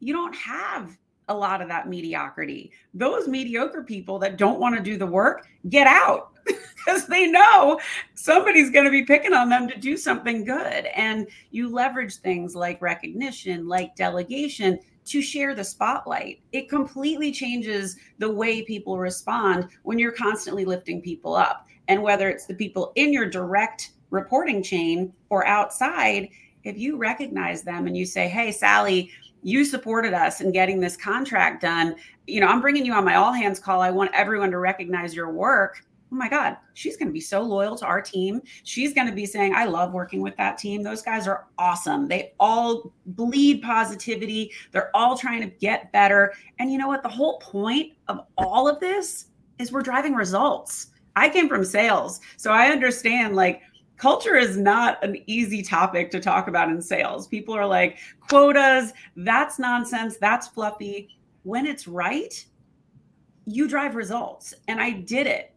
[0.00, 0.98] you don't have
[1.32, 2.70] a lot of that mediocrity.
[2.94, 7.80] Those mediocre people that don't want to do the work, get out because they know
[8.14, 10.86] somebody's going to be picking on them to do something good.
[10.94, 16.40] And you leverage things like recognition, like delegation to share the spotlight.
[16.52, 21.66] It completely changes the way people respond when you're constantly lifting people up.
[21.88, 26.28] And whether it's the people in your direct reporting chain or outside,
[26.62, 29.10] if you recognize them and you say, Hey, Sally,
[29.42, 31.96] you supported us in getting this contract done.
[32.26, 33.80] You know, I'm bringing you on my all hands call.
[33.80, 35.84] I want everyone to recognize your work.
[36.12, 38.42] Oh my God, she's going to be so loyal to our team.
[38.64, 40.82] She's going to be saying, I love working with that team.
[40.82, 42.06] Those guys are awesome.
[42.06, 44.52] They all bleed positivity.
[44.72, 46.34] They're all trying to get better.
[46.58, 47.02] And you know what?
[47.02, 49.26] The whole point of all of this
[49.58, 50.88] is we're driving results.
[51.16, 52.20] I came from sales.
[52.36, 53.62] So I understand like
[54.02, 57.28] culture is not an easy topic to talk about in sales.
[57.28, 61.16] People are like, quotas, that's nonsense, that's fluffy.
[61.44, 62.44] When it's right,
[63.46, 64.54] you drive results.
[64.66, 65.54] And I did it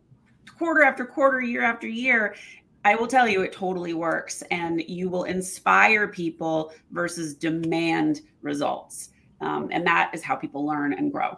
[0.60, 2.36] quarter after quarter, year after year.
[2.84, 4.44] I will tell you, it totally works.
[4.52, 9.10] And you will inspire people versus demand results.
[9.42, 11.36] Um, and that is how people learn and grow.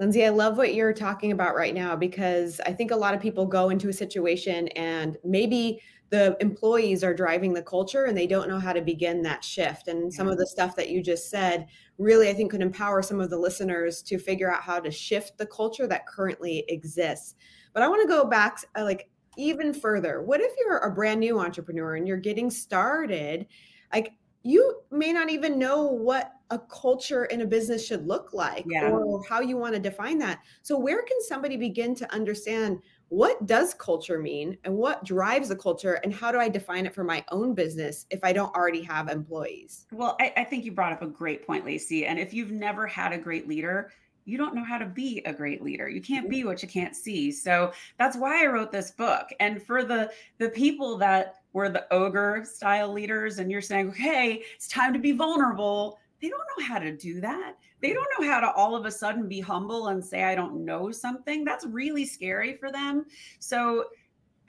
[0.00, 3.20] Lyndsay, I love what you're talking about right now because I think a lot of
[3.20, 5.80] people go into a situation and maybe
[6.10, 9.88] the employees are driving the culture and they don't know how to begin that shift.
[9.88, 11.66] And some of the stuff that you just said
[11.98, 15.36] really, I think, could empower some of the listeners to figure out how to shift
[15.36, 17.34] the culture that currently exists.
[17.74, 20.22] But I want to go back uh, like even further.
[20.22, 23.46] What if you're a brand new entrepreneur and you're getting started?
[23.92, 24.12] Like,
[24.44, 28.88] you may not even know what a culture in a business should look like yeah.
[28.88, 30.40] or how you want to define that.
[30.62, 35.56] So where can somebody begin to understand what does culture mean and what drives a
[35.56, 38.82] culture and how do I define it for my own business if I don't already
[38.82, 39.86] have employees?
[39.92, 42.06] Well, I, I think you brought up a great point, Lacey.
[42.06, 43.90] And if you've never had a great leader,
[44.28, 46.94] you don't know how to be a great leader you can't be what you can't
[46.94, 51.70] see so that's why i wrote this book and for the the people that were
[51.70, 56.42] the ogre style leaders and you're saying okay it's time to be vulnerable they don't
[56.58, 57.54] know how to do that.
[57.80, 60.64] They don't know how to all of a sudden be humble and say, I don't
[60.64, 61.44] know something.
[61.44, 63.06] That's really scary for them.
[63.38, 63.84] So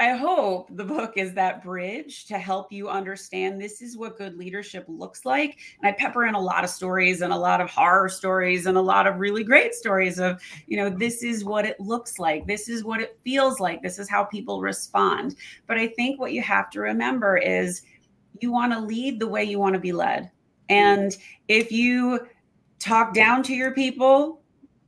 [0.01, 4.37] I hope the book is that bridge to help you understand this is what good
[4.37, 5.57] leadership looks like.
[5.77, 8.77] And I pepper in a lot of stories and a lot of horror stories and
[8.77, 12.47] a lot of really great stories of, you know, this is what it looks like.
[12.47, 13.81] This is what it feels like.
[13.81, 15.35] This is how people respond.
[15.67, 17.81] But I think what you have to remember is
[18.39, 20.31] you want to lead the way you want to be led.
[20.69, 21.15] And
[21.47, 22.27] if you
[22.79, 24.41] talk down to your people,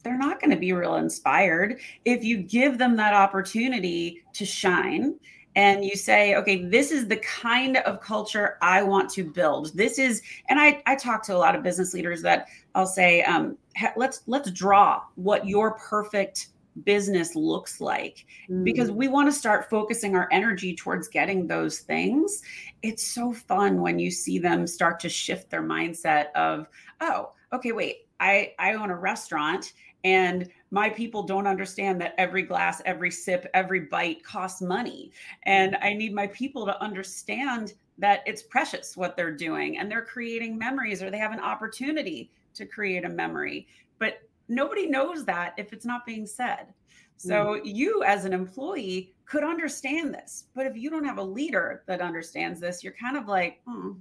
[0.04, 1.80] they're not going to be real inspired.
[2.06, 5.20] If you give them that opportunity to shine
[5.56, 9.76] and you say, okay, this is the kind of culture I want to build.
[9.76, 13.22] This is, and I, I talk to a lot of business leaders that I'll say,
[13.24, 13.58] um,
[13.96, 16.48] let's let's draw what your perfect
[16.84, 18.64] business looks like mm.
[18.64, 22.42] because we want to start focusing our energy towards getting those things
[22.82, 26.68] it's so fun when you see them start to shift their mindset of
[27.02, 32.42] oh okay wait i i own a restaurant and my people don't understand that every
[32.42, 35.12] glass every sip every bite costs money
[35.44, 40.06] and i need my people to understand that it's precious what they're doing and they're
[40.06, 43.68] creating memories or they have an opportunity to create a memory
[44.00, 46.74] but nobody knows that if it's not being said.
[47.18, 47.62] So mm.
[47.64, 52.02] you as an employee could understand this, but if you don't have a leader that
[52.02, 53.94] understands this, you're kind of like, hmm,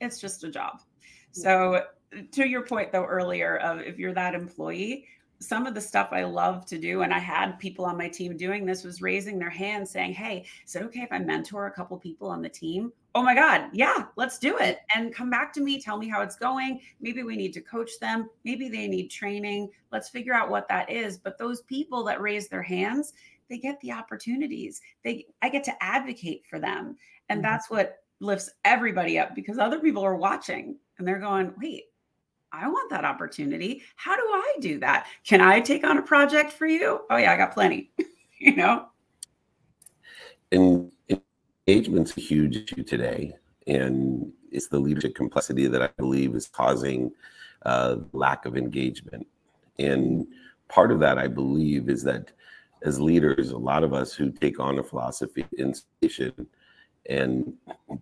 [0.00, 0.80] it's just a job.
[1.30, 1.84] So
[2.32, 5.06] to your point though earlier of if you're that employee,
[5.38, 8.36] some of the stuff I love to do, and I had people on my team
[8.36, 11.72] doing this, was raising their hand saying, Hey, is it okay if I mentor a
[11.72, 12.92] couple people on the team?
[13.14, 14.80] Oh my God, yeah, let's do it.
[14.94, 16.80] And come back to me, tell me how it's going.
[17.00, 18.28] Maybe we need to coach them.
[18.44, 19.70] Maybe they need training.
[19.90, 21.16] Let's figure out what that is.
[21.16, 23.14] But those people that raise their hands,
[23.48, 24.80] they get the opportunities.
[25.02, 26.96] They I get to advocate for them.
[27.28, 27.50] And mm-hmm.
[27.50, 31.84] that's what lifts everybody up because other people are watching and they're going, wait,
[32.52, 33.82] I want that opportunity.
[33.96, 35.06] How do I do that?
[35.24, 37.00] Can I take on a project for you?
[37.10, 37.90] Oh yeah, I got plenty.
[38.38, 38.86] you know.
[40.52, 40.92] And
[41.66, 43.34] engagement's a huge issue today,
[43.66, 47.12] and it's the leadership complexity that I believe is causing
[47.64, 49.26] uh, lack of engagement.
[49.78, 50.26] And
[50.68, 52.30] part of that, I believe, is that
[52.82, 56.46] as leaders, a lot of us who take on a philosophy inspiration
[57.08, 57.52] and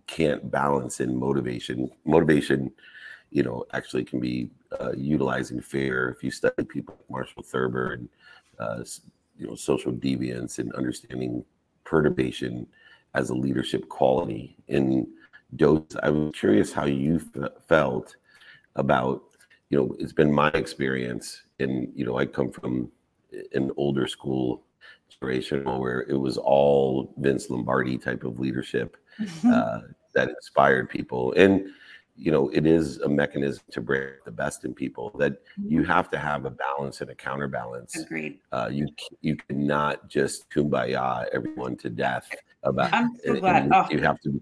[0.07, 1.89] can't balance in motivation.
[2.05, 2.71] Motivation
[3.31, 6.09] you know, actually can be uh, utilizing fear.
[6.09, 8.09] If you study people like Marshall Thurber and,
[8.59, 8.83] uh,
[9.37, 11.43] you know, social deviance and understanding
[11.83, 12.65] perturbation
[13.13, 15.07] as a leadership quality in
[15.55, 18.15] dose, I was curious how you f- felt
[18.75, 19.23] about,
[19.69, 22.91] you know, it's been my experience, and you know, I come from
[23.53, 24.63] an older school
[25.09, 29.51] generation where it was all Vince Lombardi type of leadership mm-hmm.
[29.51, 29.79] uh,
[30.13, 31.67] that inspired people, and
[32.15, 35.91] you know it is a mechanism to bring the best in people that you mm-hmm.
[35.91, 38.87] have to have a balance and a counterbalance agreed uh, you
[39.21, 42.29] you cannot just kumbaya everyone to death
[42.63, 43.69] about I'm so glad.
[43.73, 43.87] Oh.
[43.89, 44.41] you have to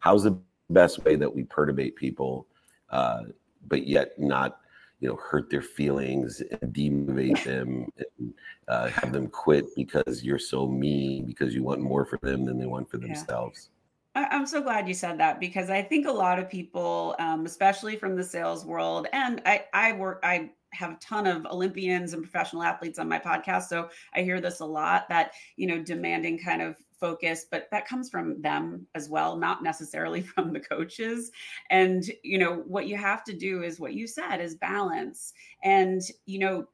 [0.00, 0.38] how's the
[0.70, 2.46] best way that we perturbate people
[2.90, 3.22] uh,
[3.66, 4.58] but yet not
[5.00, 8.34] you know hurt their feelings and demotivate them and
[8.68, 12.58] uh, have them quit because you're so mean because you want more for them than
[12.58, 13.70] they want for themselves
[14.16, 17.96] I'm so glad you said that because I think a lot of people, um, especially
[17.96, 22.22] from the sales world, and I, I work, I have a ton of Olympians and
[22.22, 26.38] professional athletes on my podcast, so I hear this a lot that you know demanding
[26.38, 31.30] kind of focus, but that comes from them as well, not necessarily from the coaches.
[31.68, 36.00] And you know what you have to do is what you said is balance, and
[36.24, 36.66] you know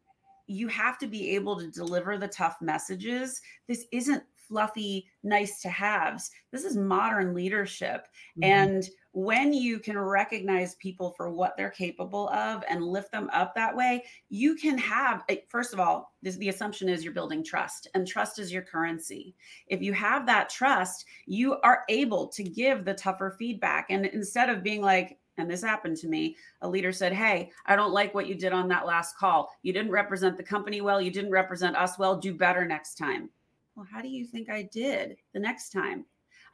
[0.46, 3.40] you have to be able to deliver the tough messages.
[3.68, 4.22] This isn't
[4.52, 6.30] fluffy, nice to haves.
[6.50, 8.06] This is modern leadership.
[8.38, 8.44] Mm-hmm.
[8.44, 13.54] And when you can recognize people for what they're capable of and lift them up
[13.54, 17.42] that way, you can have, eh, first of all, this, the assumption is you're building
[17.42, 19.34] trust, and trust is your currency.
[19.68, 23.86] If you have that trust, you are able to give the tougher feedback.
[23.88, 26.36] And instead of being like, and this happened to me.
[26.60, 29.50] A leader said, Hey, I don't like what you did on that last call.
[29.62, 31.00] You didn't represent the company well.
[31.00, 32.18] You didn't represent us well.
[32.18, 33.30] Do better next time.
[33.74, 36.04] Well, how do you think I did the next time?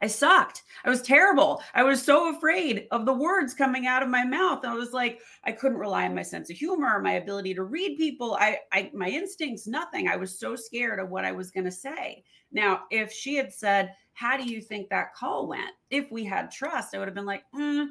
[0.01, 0.63] I sucked.
[0.85, 1.61] I was terrible.
[1.73, 4.63] I was so afraid of the words coming out of my mouth.
[4.63, 7.97] I was like, I couldn't rely on my sense of humor, my ability to read
[7.97, 8.37] people.
[8.39, 10.07] I, I my instincts, nothing.
[10.07, 12.23] I was so scared of what I was going to say.
[12.51, 16.49] Now, if she had said, "How do you think that call went?" If we had
[16.49, 17.87] trust, I would have been like, mm,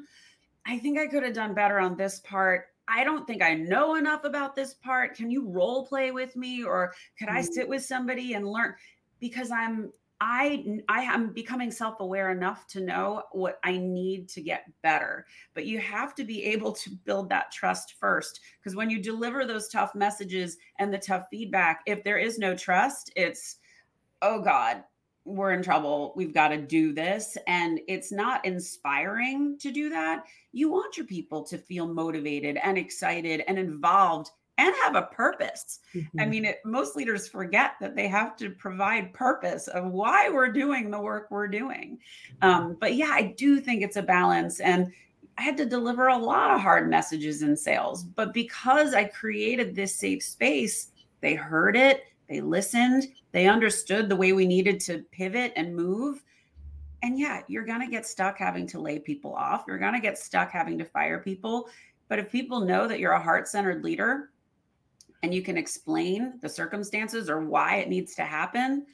[0.65, 2.65] "I think I could have done better on this part.
[2.87, 5.15] I don't think I know enough about this part.
[5.15, 7.53] Can you role play with me, or could I mm-hmm.
[7.53, 8.73] sit with somebody and learn?"
[9.19, 14.65] Because I'm I I am becoming self-aware enough to know what I need to get
[14.81, 15.25] better.
[15.53, 19.45] But you have to be able to build that trust first because when you deliver
[19.45, 23.57] those tough messages and the tough feedback, if there is no trust, it's
[24.21, 24.83] oh god,
[25.23, 26.13] we're in trouble.
[26.17, 30.25] We've got to do this and it's not inspiring to do that.
[30.51, 35.79] You want your people to feel motivated and excited and involved and have a purpose.
[35.95, 36.19] Mm-hmm.
[36.19, 40.51] I mean, it, most leaders forget that they have to provide purpose of why we're
[40.51, 41.97] doing the work we're doing.
[42.41, 44.59] Um, but yeah, I do think it's a balance.
[44.59, 44.91] And
[45.37, 48.03] I had to deliver a lot of hard messages in sales.
[48.03, 50.91] But because I created this safe space,
[51.21, 56.21] they heard it, they listened, they understood the way we needed to pivot and move.
[57.01, 59.63] And yeah, you're going to get stuck having to lay people off.
[59.67, 61.69] You're going to get stuck having to fire people.
[62.09, 64.31] But if people know that you're a heart centered leader,
[65.21, 68.85] and you can explain the circumstances or why it needs to happen,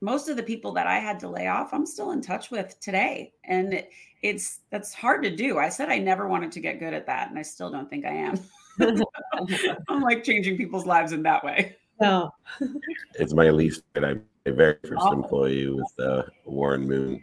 [0.00, 2.78] most of the people that I had to lay off, I'm still in touch with
[2.80, 3.32] today.
[3.44, 3.90] And it,
[4.22, 5.58] it's that's hard to do.
[5.58, 8.04] I said I never wanted to get good at that, and I still don't think
[8.04, 8.38] I am.
[9.88, 11.76] I'm like changing people's lives in that way.
[12.00, 12.30] No.
[13.14, 15.12] it's my least, and I'm my very first oh.
[15.12, 17.22] employee with uh, Warren Moon.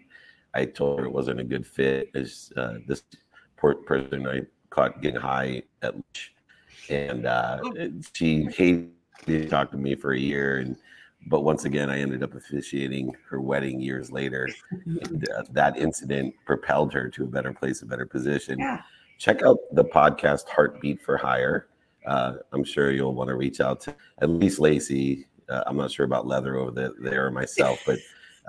[0.53, 2.09] I told her it wasn't a good fit.
[2.13, 3.03] As uh, this
[3.55, 6.34] person I caught getting high at lunch
[6.89, 7.59] and uh,
[8.13, 8.91] she hated
[9.25, 10.57] to talk to me for a year.
[10.59, 10.75] And
[11.27, 14.47] but once again, I ended up officiating her wedding years later.
[14.85, 18.59] And, uh, that incident propelled her to a better place, a better position.
[18.59, 18.81] Yeah.
[19.17, 21.67] Check out the podcast Heartbeat for Hire.
[22.05, 25.25] Uh, I'm sure you'll want to reach out to at least Lacey.
[25.49, 27.97] Uh, I'm not sure about Leather over the, there or myself, but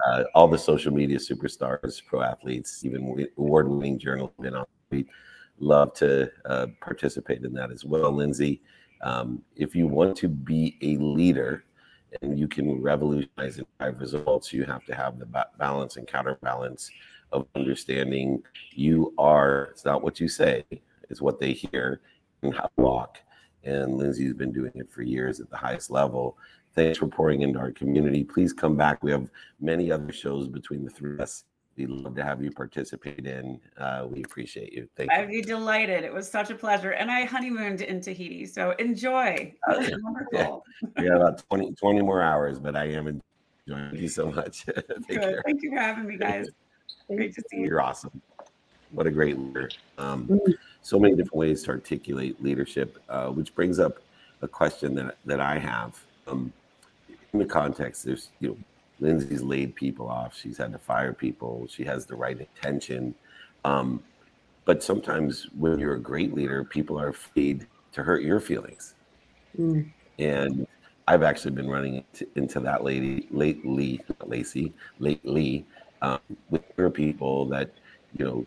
[0.07, 4.67] uh, all the social media superstars, pro athletes, even award winning journalists been on.
[5.59, 8.13] Love to uh, participate in that as well.
[8.13, 8.61] Lyndsay,
[9.03, 11.65] um, if you want to be a leader
[12.23, 16.07] and you can revolutionize and drive results, you have to have the ba- balance and
[16.07, 16.91] counterbalance
[17.33, 18.43] of understanding
[18.73, 20.65] you are, it's not what you say,
[21.11, 22.01] it's what they hear
[22.43, 23.19] and how to walk.
[23.65, 26.39] And Lyndsay's been doing it for years at the highest level.
[26.75, 28.23] Thanks for pouring into our community.
[28.23, 29.03] Please come back.
[29.03, 29.31] We have
[29.61, 31.45] many other shows between the three of us.
[31.77, 33.61] We'd love to have you participate in.
[33.77, 34.89] Uh, we appreciate you.
[34.97, 35.17] Thank you.
[35.19, 36.05] I'd be delighted.
[36.05, 36.93] It was such a pleasure.
[36.93, 38.47] And I honeymooned in Tahiti.
[38.47, 39.55] So enjoy.
[39.69, 39.97] Oh, It yeah.
[40.03, 40.65] wonderful.
[40.97, 43.91] We got about 20, 20 more hours, but I am enjoying.
[43.91, 44.65] Thank you so much.
[45.09, 45.41] Take Good.
[45.45, 46.49] Thank you for having me, guys.
[47.09, 47.67] Great to see you.
[47.67, 48.23] You're awesome.
[48.93, 49.69] What a great leader.
[49.99, 50.55] Um, Mm.
[50.81, 53.99] so many different ways to articulate leadership, uh, which brings up
[54.41, 56.01] a question that, that I have.
[56.27, 56.53] Um,
[57.33, 58.57] in the context, there's, you know,
[59.01, 60.37] Lyndsay's laid people off.
[60.39, 61.67] She's had to fire people.
[61.69, 63.15] She has the right intention.
[63.65, 64.03] Um,
[64.65, 68.95] but sometimes when you're a great leader, people are afraid to hurt your feelings.
[69.59, 69.91] Mm.
[70.19, 70.67] And
[71.09, 75.65] I've actually been running into, that lady lately, not Lacey, lately,
[76.03, 76.19] um,
[76.51, 77.71] with her people that,
[78.19, 78.47] you know,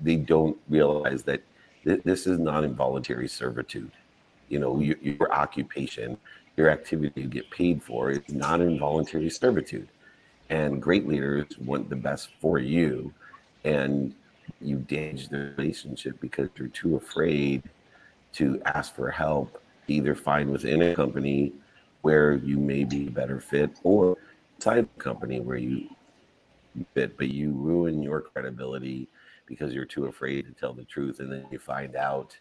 [0.00, 1.42] they don't realize that
[1.84, 3.92] th- this is not involuntary servitude.
[4.48, 6.16] You know, your, your occupation,
[6.60, 9.88] your activity you get paid for is not involuntary servitude.
[10.50, 13.14] And great leaders want the best for you.
[13.64, 14.14] And
[14.60, 17.62] you damage the relationship because you're too afraid
[18.34, 21.52] to ask for help, either find within a company
[22.02, 24.16] where you may be a better fit or
[24.56, 25.88] outside the company where you
[26.94, 29.08] fit, but you ruin your credibility
[29.46, 31.20] because you're too afraid to tell the truth.
[31.20, 32.36] And then you find out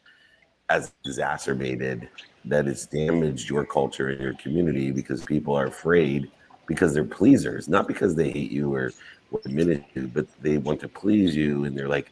[0.69, 2.09] as exacerbated
[2.45, 6.31] that it's damaged your culture and your community because people are afraid
[6.67, 8.91] because they're pleasers, not because they hate you or,
[9.31, 11.65] or it, but they want to please you.
[11.65, 12.11] And they're like,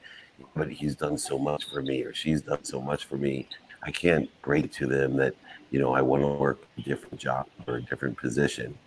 [0.56, 3.48] but he's done so much for me or she's done so much for me.
[3.84, 5.36] I can't break to them that,
[5.70, 8.78] you know, I want to work a different job or a different position.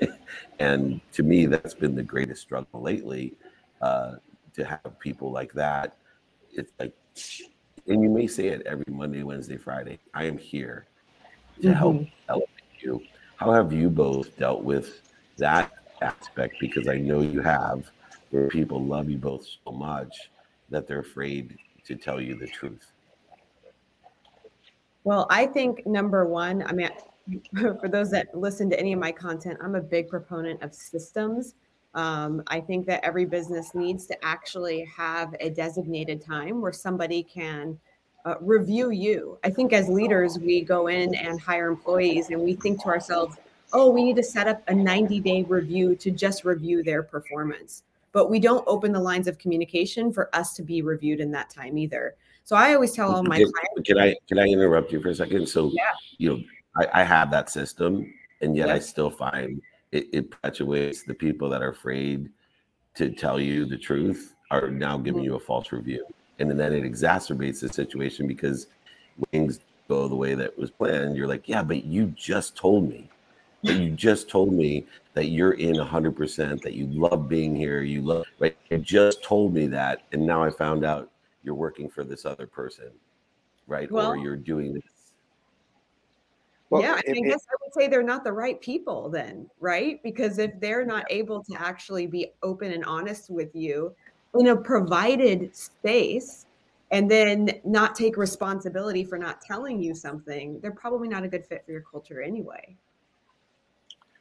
[0.58, 3.34] and to me, that's been the greatest struggle lately
[3.82, 4.14] uh,
[4.54, 5.96] to have people like that.
[6.52, 6.94] It's like,
[7.88, 9.98] and you may say it every Monday, Wednesday, Friday.
[10.12, 10.86] I am here
[11.62, 12.10] to help mm-hmm.
[12.28, 12.48] elevate
[12.80, 13.02] you.
[13.36, 15.00] How have you both dealt with
[15.38, 15.72] that
[16.02, 16.56] aspect?
[16.60, 17.90] Because I know you have,
[18.30, 20.30] where people love you both so much
[20.68, 22.92] that they're afraid to tell you the truth.
[25.04, 26.90] Well, I think number one, I mean,
[27.80, 31.54] for those that listen to any of my content, I'm a big proponent of systems.
[31.94, 37.22] Um, I think that every business needs to actually have a designated time where somebody
[37.22, 37.78] can
[38.24, 39.38] uh, review you.
[39.42, 43.36] I think as leaders, we go in and hire employees and we think to ourselves,
[43.72, 47.82] oh, we need to set up a 90 day review to just review their performance.
[48.12, 51.50] But we don't open the lines of communication for us to be reviewed in that
[51.50, 52.14] time either.
[52.44, 55.08] So I always tell all my Can- clients, Can I can I interrupt you for
[55.10, 55.48] a second?
[55.48, 55.82] So Yeah.
[56.16, 56.42] you know,
[56.76, 59.60] I, I have that system, and yet I still find
[59.92, 62.30] it, it perpetuates the people that are afraid
[62.94, 65.30] to tell you the truth are now giving mm-hmm.
[65.30, 66.04] you a false review,
[66.38, 68.66] and then it exacerbates the situation because
[69.30, 71.16] things go the way that was planned.
[71.16, 73.08] You're like, yeah, but you just told me.
[73.64, 78.02] But you just told me that you're in 100%, that you love being here, you
[78.02, 78.56] love, right?
[78.70, 80.02] You just told me that.
[80.12, 81.10] And now I found out
[81.42, 82.90] you're working for this other person,
[83.66, 83.90] right?
[83.90, 84.84] Well- or you're doing this.
[86.70, 88.60] Well, yeah, I, it- mean, I it- guess I would say they're not the right
[88.60, 90.02] people then, right?
[90.02, 93.94] Because if they're not able to actually be open and honest with you
[94.38, 96.46] in a provided space
[96.90, 101.44] and then not take responsibility for not telling you something, they're probably not a good
[101.44, 102.76] fit for your culture anyway.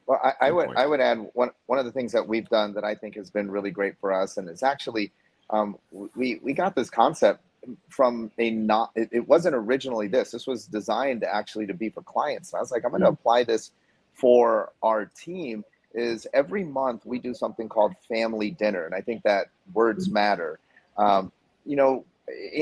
[0.05, 0.69] Well, I, I would.
[0.77, 3.29] I would add one one of the things that we've done that I think has
[3.29, 5.11] been really great for us, and it's actually
[5.49, 5.77] um,
[6.15, 7.41] we we got this concept
[7.89, 10.31] from a not it, it wasn't originally this.
[10.31, 12.53] This was designed actually to be for clients.
[12.53, 13.71] And I was like, I'm going to apply this
[14.13, 15.63] for our team.
[15.93, 20.59] Is every month we do something called family dinner, and I think that words matter.
[20.97, 21.31] Um,
[21.65, 22.05] you know,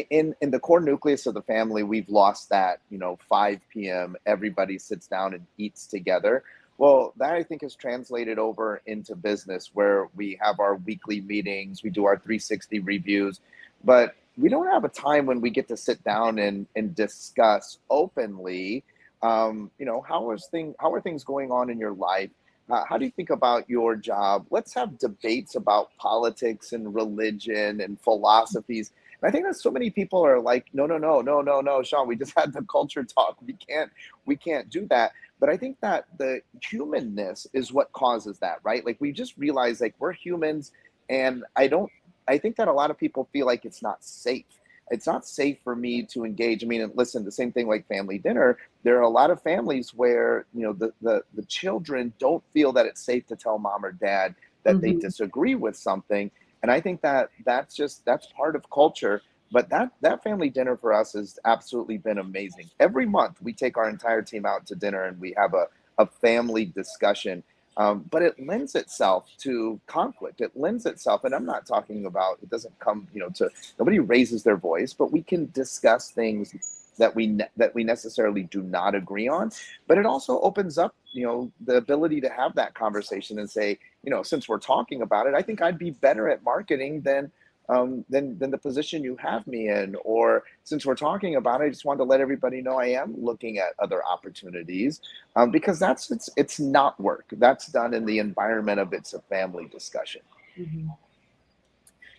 [0.09, 2.80] in in the core nucleus of the family, we've lost that.
[2.89, 4.15] You know, 5 p.m.
[4.26, 6.43] Everybody sits down and eats together.
[6.78, 11.84] Well, that I think has translated over into business where we have our weekly meetings,
[11.84, 13.39] we do our 360 reviews.
[13.84, 17.79] But we don't have a time when we get to sit down and and discuss
[17.89, 18.83] openly
[19.21, 22.29] um, you know how is thing how are things going on in your life?
[22.69, 24.45] Uh, how do you think about your job?
[24.49, 28.91] Let's have debates about politics and religion and philosophies.
[29.21, 31.81] And i think that so many people are like no no no no no no
[31.83, 33.38] Shawn we just had the culture talk.
[33.45, 33.91] We can't
[34.25, 35.13] we can't do that.
[35.39, 38.86] But i think that the humanness is what causes that right?
[38.86, 40.71] Like we just realize like we're humans
[41.09, 41.91] and i don't
[42.28, 44.45] i think that a lot of people feel like it's not safe
[44.91, 46.63] it's not safe for me to engage.
[46.63, 48.57] I mean, listen, the same thing like family dinner.
[48.84, 52.71] There are a lot of families where you know the the, the children don't feel
[52.73, 54.82] that it's safe to tell mom or dad that mm-hmm.
[54.82, 56.30] they disagree with something,
[56.61, 59.21] and I think that that's just that's part of culture.
[59.51, 62.69] But that that family dinner for us has absolutely been amazing.
[62.80, 65.65] Every month we take our entire team out to dinner and we have a
[65.97, 67.41] a family discussion
[67.78, 70.41] um, but it lends itself to conflict.
[70.41, 73.49] It lends itself, and I'm not talking about it doesn't come, you know, to
[73.80, 76.55] nobody raises their voice, but we can discuss things
[76.97, 79.51] that we ne- that we necessarily do not agree on.
[79.88, 83.80] But it also opens up, you know, the ability to have that conversation and say,
[84.03, 87.32] you know, since we're talking about it, I think I'd be better at marketing than
[87.70, 89.95] um, than than the position you have me in.
[90.03, 93.13] Or since we're talking about it, I just wanted to let everybody know I am
[93.18, 95.01] looking at other opportunities
[95.36, 97.26] um, because that's it's it's not work.
[97.34, 100.22] That's done in the environment of it's a family discussion.
[100.57, 100.89] Mm-hmm.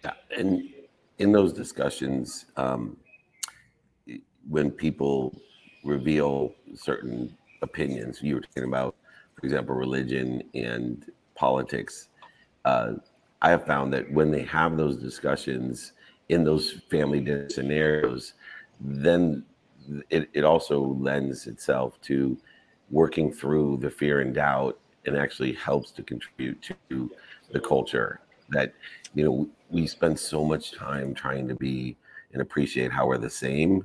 [0.04, 0.68] Yeah, and
[1.18, 2.96] in those discussions, um,
[4.48, 5.34] when people
[5.84, 8.94] reveal certain opinions, you were talking about,
[9.38, 12.08] for example, religion and politics.
[12.64, 12.94] Uh,
[13.42, 15.92] I have found that when they have those discussions
[16.28, 18.34] in those family dinner scenarios,
[18.80, 19.44] then
[20.10, 22.36] it, it also lends itself to
[22.90, 27.10] working through the fear and doubt and actually helps to contribute to
[27.52, 28.74] the culture that
[29.14, 31.96] you know we spend so much time trying to be
[32.32, 33.84] and appreciate how we're the same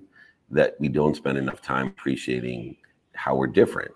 [0.49, 2.75] that we don't spend enough time appreciating
[3.13, 3.93] how we're different.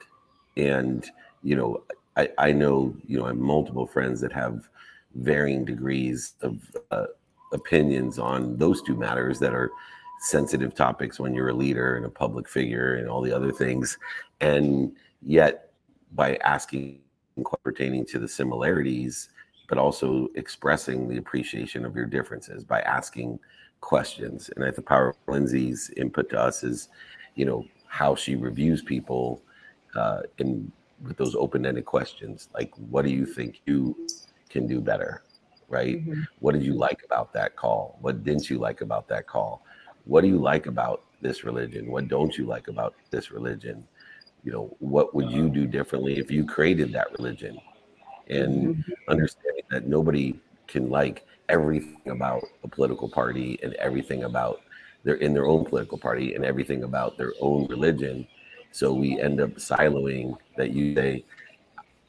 [0.58, 1.10] And
[1.44, 1.84] you know
[2.18, 4.70] i i know you know i have multiple friends that have
[5.16, 6.60] varying degrees of
[6.92, 7.06] uh,
[7.54, 9.72] opinions on those two matters that are
[10.20, 13.98] sensitive topics when you're a leader and a public figure and all the other things.
[14.42, 15.72] And yet,
[16.14, 17.02] by asking
[17.64, 19.30] pertaining to the similarities,
[19.68, 23.40] but also expressing the appreciation of your differences by asking
[23.82, 24.50] questions.
[24.56, 26.90] And I think power of Lyndsay's input to us is,
[27.36, 29.42] you know, how she reviews people
[29.96, 30.72] uh, in
[31.04, 34.08] with those open-ended questions, like, what do you think you
[34.56, 35.24] can do better,
[35.68, 35.98] right?
[35.98, 36.22] Mm-hmm.
[36.40, 37.98] What did you like about that call?
[38.00, 39.66] What didn't you like about that call?
[40.06, 41.92] What do you like about this religion?
[41.92, 43.86] What don't you like about this religion?
[44.46, 47.60] You know, what would you do differently if you created that religion?
[48.30, 48.92] And mm-hmm.
[49.10, 54.62] understanding that nobody can like everything about a political party and everything about
[55.04, 58.26] they're in their own political party and everything about their own religion.
[58.72, 61.26] So we end up siloing that you say,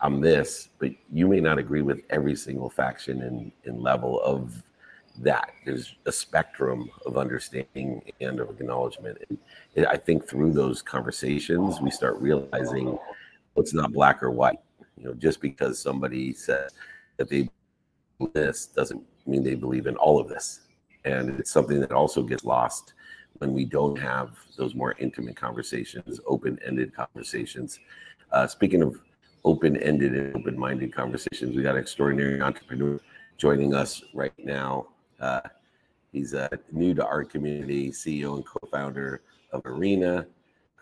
[0.01, 4.63] I'm this, but you may not agree with every single faction and, and level of
[5.19, 5.51] that.
[5.65, 9.19] There's a spectrum of understanding and of acknowledgement.
[9.75, 12.99] And I think through those conversations, we start realizing
[13.57, 14.59] it's not black or white.
[14.99, 16.73] You know, just because somebody says
[17.17, 17.49] that they
[18.33, 20.61] this doesn't mean they believe in all of this.
[21.05, 22.95] And it's something that also gets lost
[23.39, 27.79] when we don't have those more intimate conversations, open-ended conversations.
[28.33, 29.01] Uh, speaking of
[29.47, 31.57] open-ended and open-minded conversations.
[31.57, 33.01] We got an extraordinary entrepreneur
[33.39, 34.89] joining us right now.
[35.21, 35.41] Uh,
[36.13, 39.23] he's uh, new to our community, CEO and co-founder
[39.53, 40.27] of Arena,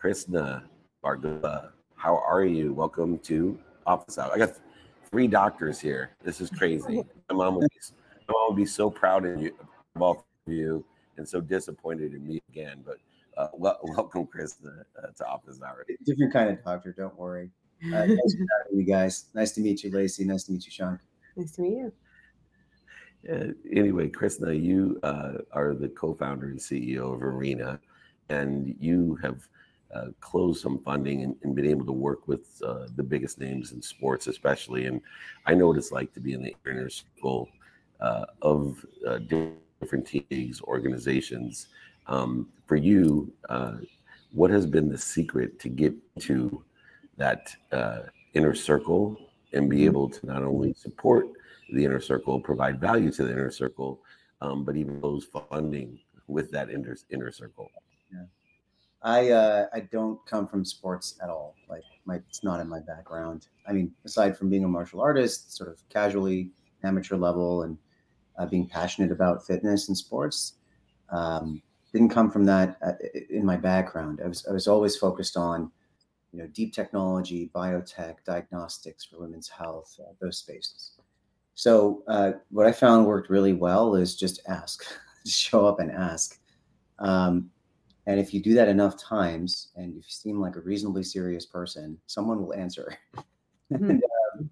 [0.02, 0.62] Krisna
[1.04, 1.72] Bhargava.
[1.94, 2.72] How are you?
[2.72, 4.32] Welcome to Office Hour.
[4.34, 4.54] I got
[5.10, 6.16] three doctors here.
[6.24, 7.04] This is crazy.
[7.28, 7.80] My mom would be,
[8.28, 9.54] my mom would be so proud of you,
[9.94, 10.82] of all of you,
[11.18, 12.82] and so disappointed in me again.
[12.84, 12.96] But
[13.36, 15.84] uh, well, welcome, Chris, uh, to Office Hour.
[16.06, 16.94] Different kind of doctor.
[16.96, 17.50] Don't worry.
[17.92, 19.26] Uh, nice to you guys.
[19.34, 20.24] Nice to meet you, Lacey.
[20.24, 20.98] Nice to meet you, Shawn.
[21.36, 21.92] Nice to meet you.
[23.22, 27.80] Yeah, anyway, Krisna, you uh, are the co-founder and CEO of Arena,
[28.28, 29.48] and you have
[29.94, 33.72] uh, closed some funding and, and, been able to work with uh, the biggest names
[33.72, 34.86] in sports, especially.
[34.86, 35.00] And
[35.46, 37.48] I know what it's like to be in the inner circle
[38.00, 39.18] uh, of uh,
[39.80, 41.68] different teams, organizations.
[42.08, 43.76] Um, for you, uh,
[44.32, 46.64] what has been the secret to get to
[47.16, 48.00] that uh,
[48.34, 49.16] inner circle
[49.52, 49.86] and be mm-hmm.
[49.86, 51.26] able to not only support
[51.72, 54.00] the inner circle, provide value to the inner circle,
[54.40, 57.70] um, but even those funding with that inner inner circle.
[58.12, 58.26] Yeah,
[59.02, 61.54] I uh, I don't come from sports at all.
[61.68, 63.48] Like my it's not in my background.
[63.68, 66.50] I mean, aside from being a martial artist, sort of casually
[66.82, 67.78] amateur level, and
[68.38, 70.54] uh, being passionate about fitness and sports,
[71.10, 71.62] Um,
[71.92, 72.92] didn't come from that uh,
[73.30, 74.20] in my background.
[74.24, 75.70] I was I was always focused on,
[76.34, 80.94] you know, deep technology, biotech, diagnostics for women's health, uh, those spaces.
[81.54, 84.84] So uh, what I found worked really well is just ask,
[85.26, 86.40] show up and ask.
[86.98, 87.50] Um,
[88.06, 91.46] and if you do that enough times, and if you seem like a reasonably serious
[91.46, 92.92] person, someone will answer.
[93.72, 93.88] Mhm.
[93.88, 94.02] and,
[94.34, 94.50] um,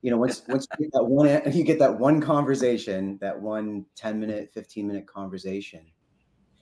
[0.00, 3.84] you know, once once you get that one, you get that one conversation, that one
[3.94, 5.84] 10 minute, 15 minute conversation,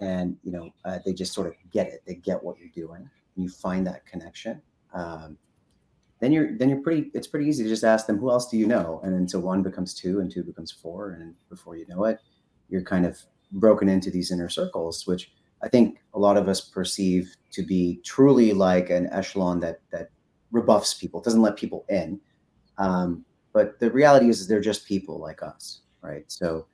[0.00, 2.02] and you know, uh, they just sort of get it.
[2.04, 3.08] They get what you're doing.
[3.36, 4.60] You find that connection.
[4.92, 5.38] Um,
[6.20, 7.10] then you're then you're pretty.
[7.14, 9.40] It's pretty easy to just ask them, "Who else do you know?" And then so
[9.40, 12.18] one becomes two, and two becomes four, and before you know it,
[12.68, 13.20] you're kind of
[13.52, 18.00] broken into these inner circles, which I think a lot of us perceive to be
[18.04, 20.10] truly like an echelon that that
[20.52, 22.20] rebuffs people, doesn't let people in.
[22.78, 26.24] Um, but the reality is, is they're just people like us, right?
[26.28, 26.66] So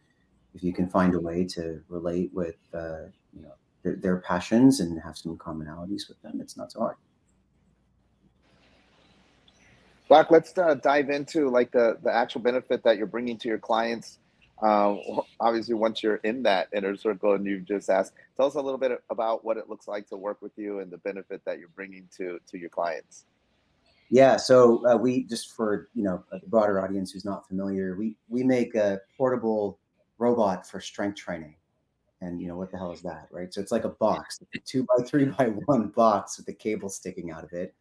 [0.55, 4.81] if you can find a way to relate with, uh, you know, their, their passions
[4.81, 6.97] and have some commonalities with them, it's not so hard.
[10.09, 13.59] Black, let's uh, dive into like the the actual benefit that you're bringing to your
[13.59, 14.19] clients.
[14.63, 15.01] Um,
[15.39, 18.79] obviously, once you're in that inner circle and you've just asked, tell us a little
[18.79, 21.69] bit about what it looks like to work with you and the benefit that you're
[21.69, 23.27] bringing to to your clients.
[24.11, 28.17] Yeah, so uh, we just for you know a broader audience who's not familiar, we
[28.29, 29.79] we make a portable
[30.17, 31.55] robot for strength training,
[32.21, 33.53] and you know what the hell is that, right?
[33.53, 36.89] So it's like a box, a two by three by one box with the cable
[36.89, 37.75] sticking out of it.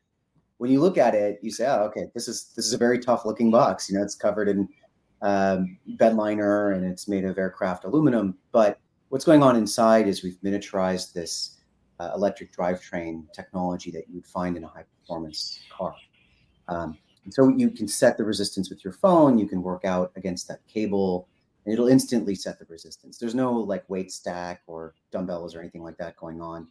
[0.58, 3.00] When you look at it, you say, "Oh, okay, this is this is a very
[3.00, 4.68] tough looking box." You know, it's covered in
[5.22, 8.38] um, bed liner and it's made of aircraft aluminum.
[8.52, 8.80] But
[9.10, 11.58] what's going on inside is we've miniaturized this
[12.00, 15.96] uh, electric drivetrain technology that you would find in a high performance car.
[16.68, 19.38] Um, and so you can set the resistance with your phone.
[19.38, 21.28] You can work out against that cable,
[21.74, 23.18] it'll instantly set the resistance.
[23.18, 26.68] There's no like weight stack or dumbbells or anything like that going on.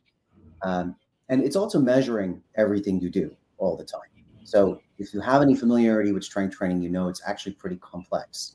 [0.62, 0.96] Um,
[1.28, 4.00] and it's also measuring everything you do all the time.
[4.44, 8.54] So if you have any familiarity with strength training, you know it's actually pretty complex.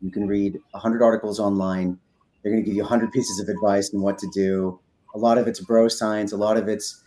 [0.00, 1.98] You can read 100 articles online.
[2.42, 4.80] They're going to give you 100 pieces of advice on what to do.
[5.14, 6.32] A lot of it's bro science.
[6.32, 7.02] A lot of it's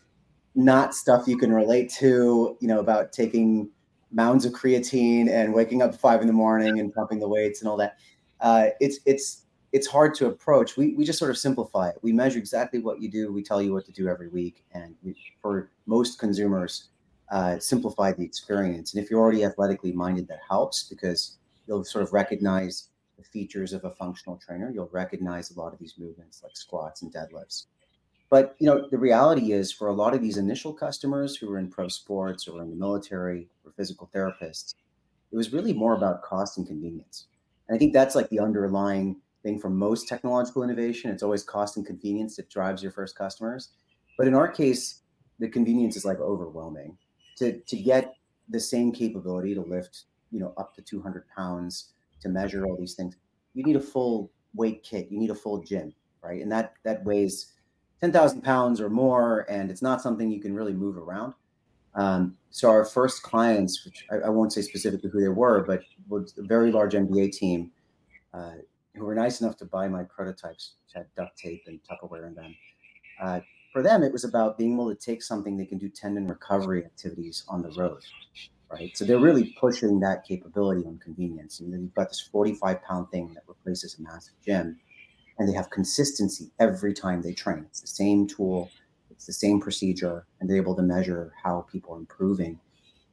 [0.54, 2.58] not stuff you can relate to.
[2.60, 3.70] You know about taking
[4.12, 7.70] mounds of creatine and waking up five in the morning and pumping the weights and
[7.70, 7.98] all that.
[8.42, 10.78] Uh, it's it's it's hard to approach.
[10.78, 11.98] We we just sort of simplify it.
[12.02, 13.34] We measure exactly what you do.
[13.34, 16.90] We tell you what to do every week, and we, for most consumers,
[17.32, 18.94] uh, simplify the experience.
[18.94, 23.74] And if you're already athletically minded, that helps because you'll sort of recognize the features
[23.74, 24.72] of a functional trainer.
[24.72, 27.66] You'll recognize a lot of these movements like squats and deadlifts.
[28.30, 31.60] But you know, the reality is for a lot of these initial customers who were
[31.60, 34.74] in pro sports or in the military or physical therapists,
[35.32, 37.28] it was really more about cost and convenience.
[37.68, 41.12] And I think that's like the underlying thing for most technological innovation.
[41.12, 43.70] It's always cost and convenience that drives your first customers.
[44.18, 45.02] But in our case,
[45.40, 46.98] the convenience is like overwhelming.
[47.38, 48.16] To to get
[48.48, 52.94] the same capability to lift, you know, up to 200 pounds, to measure all these
[52.96, 53.18] things,
[53.54, 55.12] you need a full weight kit.
[55.12, 56.42] You need a full gym, right?
[56.42, 57.54] And that that weighs
[58.02, 61.34] 10,000 pounds or more, and it's not something you can really move around.
[61.96, 65.82] Um, so our first clients, which I, I, won't say specifically who they were, but
[66.10, 67.72] was a very large NBA team
[68.34, 68.56] uh,
[68.96, 72.36] who were nice enough to buy my prototypes, which had duct tape and Tupperware in
[72.36, 72.56] them.
[73.22, 73.40] Uh,
[73.72, 76.84] for them, it was about being able to take something they can do tendon recovery
[76.84, 78.02] activities on the road,
[78.72, 78.96] right?
[78.96, 81.60] So they're really pushing that capability on convenience.
[81.60, 84.80] And then you've got this 45 pound thing that replaces a massive gym
[85.38, 87.66] and they have consistency every time they train.
[87.68, 88.70] It's the same tool,
[89.16, 92.60] it's the same procedure, and they're able to measure how people are improving.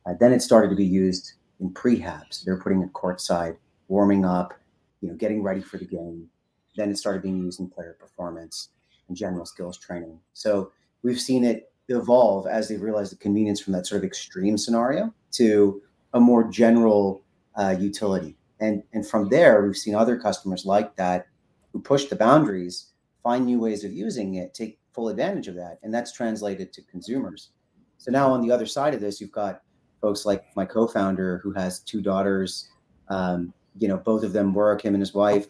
[0.04, 2.44] Uh, then it started to be used in prehabs.
[2.44, 3.56] They're putting it courtside,
[3.88, 4.52] warming up,
[5.00, 6.28] you know, getting ready for the game.
[6.76, 8.70] Then it started being used in player performance
[9.08, 10.18] and general skills training.
[10.32, 10.72] So
[11.02, 15.12] we've seen it evolve as they've realized the convenience from that sort of extreme scenario
[15.32, 15.82] to
[16.14, 17.22] a more general
[17.56, 18.36] uh, utility.
[18.60, 21.26] And, and from there, we've seen other customers like that
[21.72, 22.92] who push the boundaries,
[23.22, 25.78] find new ways of using it, take full advantage of that.
[25.82, 27.50] And that's translated to consumers.
[27.98, 29.62] So now on the other side of this, you've got
[30.00, 32.68] folks like my co-founder who has two daughters.
[33.08, 35.46] Um, you know, both of them work, him and his wife.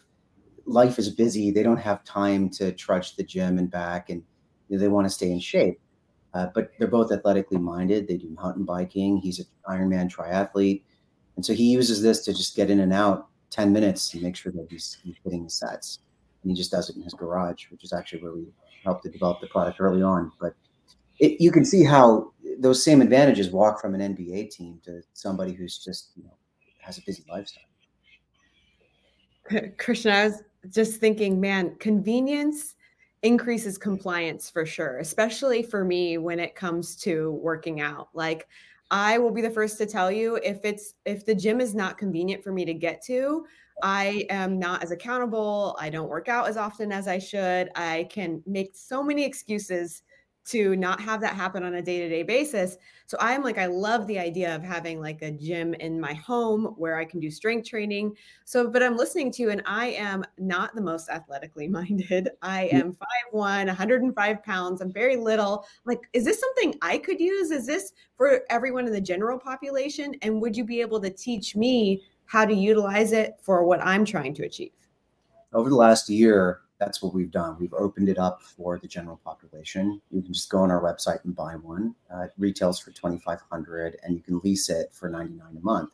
[0.64, 1.51] Life is busy.
[1.51, 4.22] They don't have time to trudge the gym and back, and
[4.68, 5.80] you know, they want to stay in shape.
[6.34, 8.07] Uh, but they're both athletically minded.
[8.07, 9.18] They do mountain biking.
[9.18, 10.82] He's an Ironman triathlete.
[11.36, 14.36] And so he uses this to just get in and out 10 minutes and make
[14.36, 15.99] sure that he's, he's hitting the sets
[16.43, 18.47] and he just does it in his garage, which is actually where we
[18.85, 20.33] helped to develop the product early on.
[20.41, 20.55] But
[21.18, 25.53] it, you can see how those same advantages walk from an NBA team to somebody
[25.53, 26.37] who's just you know
[26.80, 27.64] has a busy lifestyle.
[29.78, 32.74] Christian, I was just thinking, man, convenience
[33.22, 38.09] increases compliance for sure, especially for me when it comes to working out.
[38.14, 38.49] Like
[38.91, 41.99] I will be the first to tell you if it's if the gym is not
[41.99, 43.47] convenient for me to get to,
[43.83, 45.77] I am not as accountable.
[45.81, 47.70] I don't work out as often as I should.
[47.75, 50.03] I can make so many excuses
[50.45, 52.77] to not have that happen on a day-to-day basis.
[53.07, 56.75] So I'm like I love the idea of having like a gym in my home
[56.77, 58.16] where I can do strength training.
[58.45, 62.31] So but I'm listening to you and I am not the most athletically minded.
[62.43, 62.93] I am
[63.33, 64.81] 5'1, 105 pounds.
[64.81, 65.64] I'm very little.
[65.85, 67.51] Like is this something I could use?
[67.51, 71.55] Is this for everyone in the general population and would you be able to teach
[71.55, 72.03] me
[72.33, 74.72] how to utilize it for what I'm trying to achieve?
[75.53, 77.59] Over the last year, that's what we've done.
[77.61, 80.01] We've opened it up for the general population.
[80.11, 81.95] You can just go on our website and buy one.
[82.11, 85.59] Uh, it retails for twenty five hundred, and you can lease it for ninety nine
[85.59, 85.91] a month.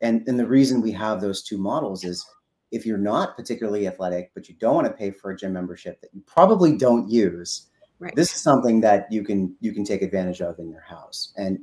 [0.00, 2.24] And and the reason we have those two models is
[2.70, 6.00] if you're not particularly athletic, but you don't want to pay for a gym membership
[6.02, 7.66] that you probably don't use,
[7.98, 8.14] Right.
[8.14, 11.32] this is something that you can you can take advantage of in your house.
[11.36, 11.58] And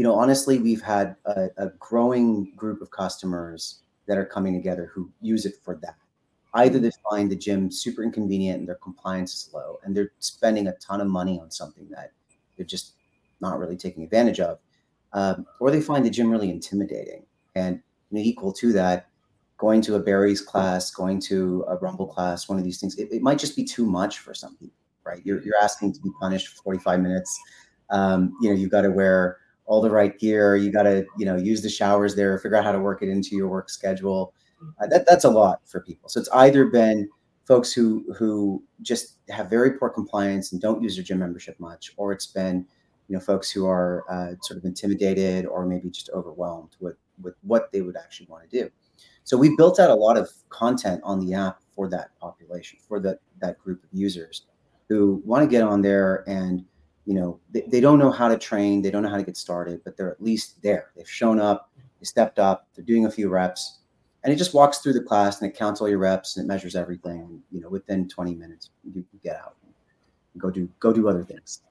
[0.00, 4.90] you know, honestly, we've had a, a growing group of customers that are coming together
[4.94, 5.96] who use it for that.
[6.54, 10.68] Either they find the gym super inconvenient and their compliance is low and they're spending
[10.68, 12.12] a ton of money on something that
[12.56, 12.94] they're just
[13.42, 14.58] not really taking advantage of
[15.12, 17.26] um, or they find the gym really intimidating.
[17.54, 19.10] And you know, equal to that
[19.58, 23.12] going to a barry's class going to a rumble class one of these things it,
[23.12, 25.20] it might just be too much for some people right?
[25.24, 27.38] You're, you're asking to be punished for 45 minutes.
[27.90, 29.36] Um, you know you've got to wear
[29.70, 32.64] all the right gear you got to you know use the showers there figure out
[32.64, 34.34] how to work it into your work schedule
[34.80, 36.08] uh, that that's a lot for people.
[36.08, 37.08] So it's either been
[37.44, 41.92] folks who who just have very poor compliance and don't use their gym membership much,
[41.96, 42.66] or it's been
[43.08, 47.34] you know folks who are uh, sort of intimidated or maybe just overwhelmed with with
[47.42, 48.70] what they would actually want to do.
[49.24, 53.00] So we built out a lot of content on the app for that population, for
[53.00, 54.46] that that group of users
[54.88, 56.64] who want to get on there and
[57.06, 59.36] you know they, they don't know how to train, they don't know how to get
[59.36, 60.90] started, but they're at least there.
[60.96, 63.80] They've shown up, they stepped up, they're doing a few reps
[64.22, 66.48] and it just walks through the class and it counts all your reps and it
[66.48, 67.20] measures everything.
[67.20, 69.72] And, you know, within 20 minutes, you, you get out and
[70.40, 71.62] go do go do other things.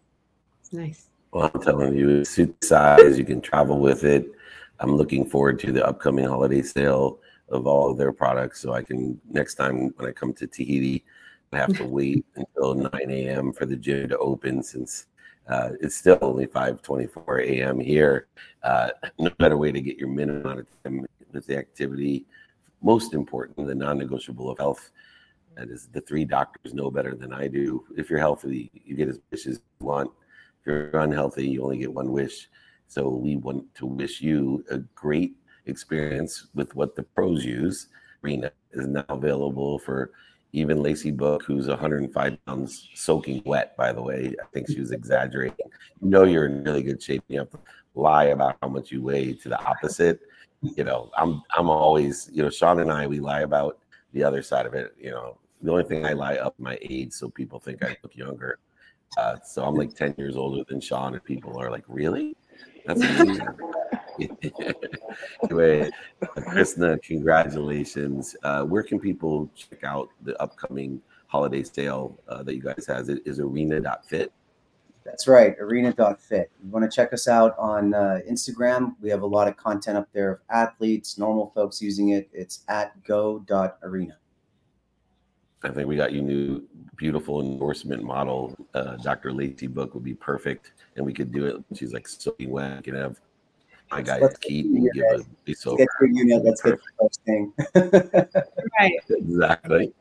[0.71, 1.07] Nice.
[1.31, 4.31] Well, I'm telling you, it's suit size, you can travel with it.
[4.79, 7.19] I'm looking forward to the upcoming holiday sale
[7.49, 8.61] of all of their products.
[8.61, 11.05] So I can next time when I come to Tahiti,
[11.53, 13.53] I have to wait until 9 a.m.
[13.53, 15.07] for the gym to open since
[15.49, 17.79] uh, it's still only 5:24 a.m.
[17.79, 18.27] here.
[18.63, 22.25] Uh, no better way to get your minimum amount of time with the activity.
[22.81, 24.91] Most important, the non-negotiable of health.
[25.57, 27.83] That is, the three doctors know better than I do.
[27.97, 30.11] If you're healthy, you get as much as you want.
[30.61, 32.47] If you're unhealthy, you only get one wish.
[32.87, 35.35] So we want to wish you a great
[35.65, 37.87] experience with what the pros use.
[38.23, 40.11] Arena is now available for
[40.51, 44.33] even Lacey Book, who's 105 pounds soaking wet, by the way.
[44.41, 45.57] I think she was exaggerating.
[46.01, 47.23] You know you're in really good shape.
[47.27, 47.59] You have to
[47.93, 50.21] lie about how much you weigh to the opposite.
[50.61, 53.79] You know, I'm I'm always, you know, Shawn and I, we lie about
[54.13, 54.95] the other side of it.
[54.99, 58.15] You know, the only thing I lie up my age so people think I look
[58.15, 58.59] younger.
[59.17, 62.35] Uh, so I'm like 10 years older than Shawn, and people are like, really?
[62.85, 63.47] That's amazing.
[65.43, 65.89] anyway,
[66.21, 68.35] Krisna, congratulations.
[68.43, 73.09] Uh, where can people check out the upcoming holiday sale uh, that you guys has?
[73.09, 74.31] It is arena.fit.
[75.05, 76.51] That's right, arena.fit.
[76.63, 78.95] You want to check us out on uh, Instagram?
[79.01, 82.29] We have a lot of content up there of athletes, normal folks using it.
[82.33, 84.17] It's at go.arena.
[85.63, 86.63] I think we got you new
[86.95, 88.55] beautiful endorsement model.
[88.73, 89.33] Uh, Dr.
[89.33, 91.55] Lacey book would be perfect, and we could do it.
[91.75, 92.77] She's like soaking wet.
[92.77, 93.19] We can have
[93.91, 95.25] my guy Let's Keith get and you give a guys.
[95.45, 95.77] piece Let's over.
[95.77, 96.43] get your unit.
[96.45, 97.53] Let's get the posting.
[98.79, 98.93] Right.
[99.09, 99.93] Exactly.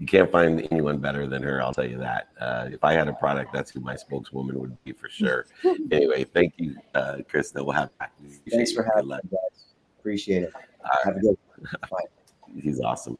[0.00, 1.62] You can't find anyone better than her.
[1.62, 2.28] I'll tell you that.
[2.40, 5.46] Uh, if I had a product, that's who my spokeswoman would be for sure.
[5.92, 7.56] anyway, thank you, uh, Krista.
[7.64, 8.12] We'll have back.
[8.50, 9.64] Thanks for having me, guys.
[10.00, 10.52] Appreciate it.
[10.84, 11.38] All Have a good
[11.90, 12.02] one.
[12.60, 13.16] He's awesome.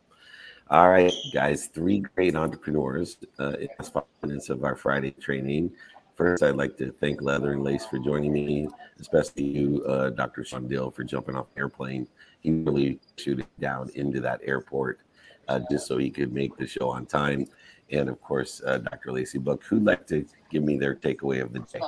[0.70, 5.70] All right, guys, three great entrepreneurs uh, in the five minutes of our Friday training.
[6.16, 8.68] First, I'd like to thank Leather and Lace for joining me,
[9.00, 10.44] especially you, uh, Dr.
[10.44, 12.06] Shawn Dill, for jumping off airplane.
[12.40, 15.00] He really shooting down into that airport
[15.48, 17.48] uh, just so he could make the show on time.
[17.90, 19.12] And of course, uh, Dr.
[19.12, 21.80] Lacey Book, who'd like to give me their takeaway of the day.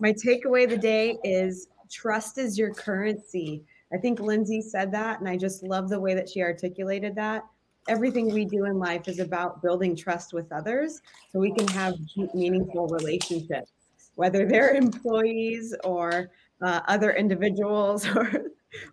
[0.00, 3.64] My takeaway of the day is trust is your currency.
[3.92, 7.44] I think Lyndsay said that, and I just love the way that she articulated that.
[7.88, 11.00] Everything we do in life is about building trust with others
[11.32, 13.72] so we can have deep, meaningful relationships,
[14.14, 16.30] whether they're employees or
[16.62, 18.30] uh, other individuals or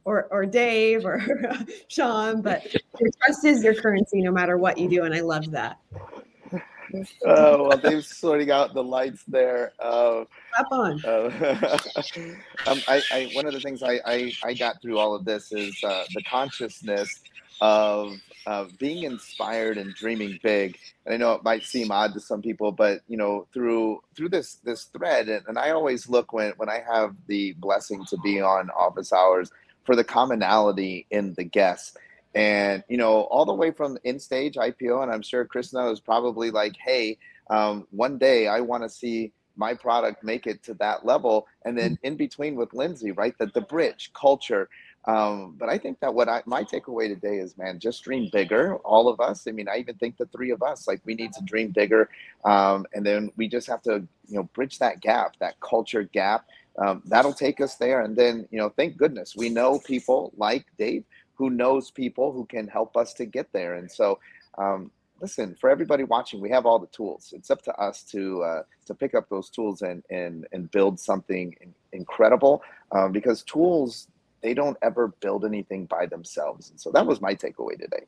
[0.05, 1.21] or or Dave or
[1.87, 5.51] Shawn, but your trust is your currency no matter what you do, and I love
[5.51, 5.79] that.
[7.25, 9.73] Oh well, they're sorting out the lights there.
[9.79, 10.23] Uh,
[10.57, 11.01] Up on.
[11.05, 11.77] uh,
[12.65, 15.51] um, I, I, one of the things I, I, I got through all of this
[15.51, 17.19] is uh, the consciousness
[17.59, 18.13] of
[18.47, 20.79] of being inspired and dreaming big.
[21.05, 24.29] And I know it might seem odd to some people, but you know, through through
[24.29, 28.17] this this thread, and, and I always look when when I have the blessing to
[28.23, 29.51] be on office hours
[29.83, 31.97] for the commonality in the guests.
[32.33, 35.99] And you know, all the way from in stage IPO, and I'm sure Krisna is
[35.99, 37.17] probably like, "Hey,
[37.49, 41.77] um, one day I want to see my product make it to that level." And
[41.77, 44.69] then in between with Lyndsay, right, that the bridge culture.
[45.07, 48.75] Um, but I think that what I my takeaway today is, man, just dream bigger.
[48.77, 49.47] All of us.
[49.47, 52.09] I mean, I even think the three of us, like, we need to dream bigger,
[52.45, 56.45] um, and then we just have to, you know, bridge that gap, that culture gap.
[56.77, 60.65] Um, that'll take us there, and then, you know, thank goodness we know people like
[60.77, 61.05] Dave
[61.37, 63.75] who knows people who can help us to get there.
[63.75, 64.19] And so,
[64.57, 64.91] um,
[65.21, 67.33] listen, for everybody watching, we have all the tools.
[67.35, 70.99] It's up to us to uh, to pick up those tools and and and build
[70.99, 71.55] something
[71.93, 72.63] incredible.
[72.91, 74.07] Um, because tools
[74.41, 76.69] they don't ever build anything by themselves.
[76.69, 78.05] And so that was my takeaway today.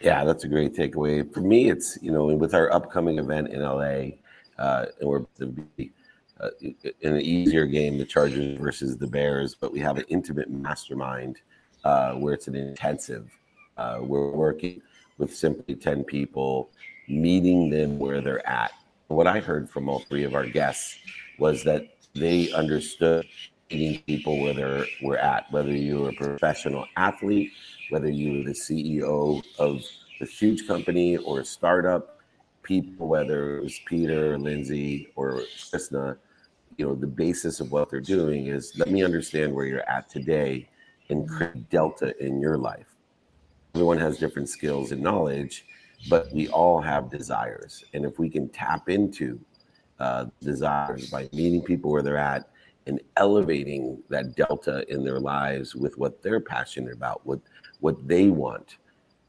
[0.00, 1.32] Yeah, that's a great takeaway.
[1.32, 4.16] For me, it's you know with our upcoming event in LA,
[4.58, 5.24] uh, and we're
[5.76, 5.92] be
[6.40, 10.50] uh, in an easier game, the Chargers versus the Bears, but we have an intimate
[10.50, 11.36] mastermind
[11.84, 13.30] uh, where it's an intensive.
[13.76, 14.80] Uh, we're working
[15.18, 16.70] with simply 10 people,
[17.08, 18.72] meeting them where they're at.
[19.08, 20.98] What I heard from all three of our guests
[21.38, 23.26] was that they understood
[23.70, 27.52] meeting people where they're we're at, whether you're a professional athlete,
[27.90, 29.82] whether you're the CEO of
[30.20, 32.18] a huge company or a startup,
[32.62, 35.42] people, whether it was Peter, Lyndsay, or
[35.72, 36.16] Krisna,
[36.76, 40.08] you know, the basis of what they're doing is let me understand where you're at
[40.08, 40.68] today
[41.08, 42.86] and create delta in your life.
[43.74, 45.64] Everyone has different skills and knowledge,
[46.08, 47.84] but we all have desires.
[47.92, 49.38] And if we can tap into
[49.98, 52.48] uh, desires by meeting people where they're at
[52.90, 57.38] and elevating that delta in their lives with what they're passionate about, what
[57.78, 58.78] what they want,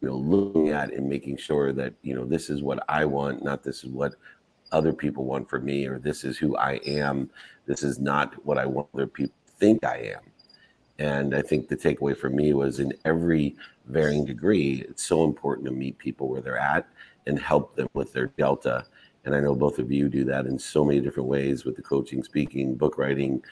[0.01, 3.43] you know, looking at and making sure that you know this is what I want,
[3.43, 4.15] not this is what
[4.71, 7.29] other people want for me, or this is who I am.
[7.67, 10.23] This is not what I want other people think I am.
[10.97, 13.55] And I think the takeaway for me was in every
[13.85, 16.87] varying degree, it's so important to meet people where they're at
[17.27, 18.85] and help them with their delta.
[19.25, 21.81] And I know both of you do that in so many different ways with the
[21.81, 23.43] coaching, speaking, book writing,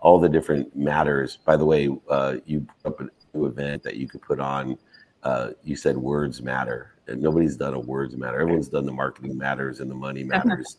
[0.00, 1.38] all the different matters.
[1.44, 4.78] By the way, uh, you up a new event that you could put on.
[5.22, 8.40] Uh, you said words matter, and nobody's done a words matter.
[8.40, 10.76] Everyone's done the marketing matters and the money matters.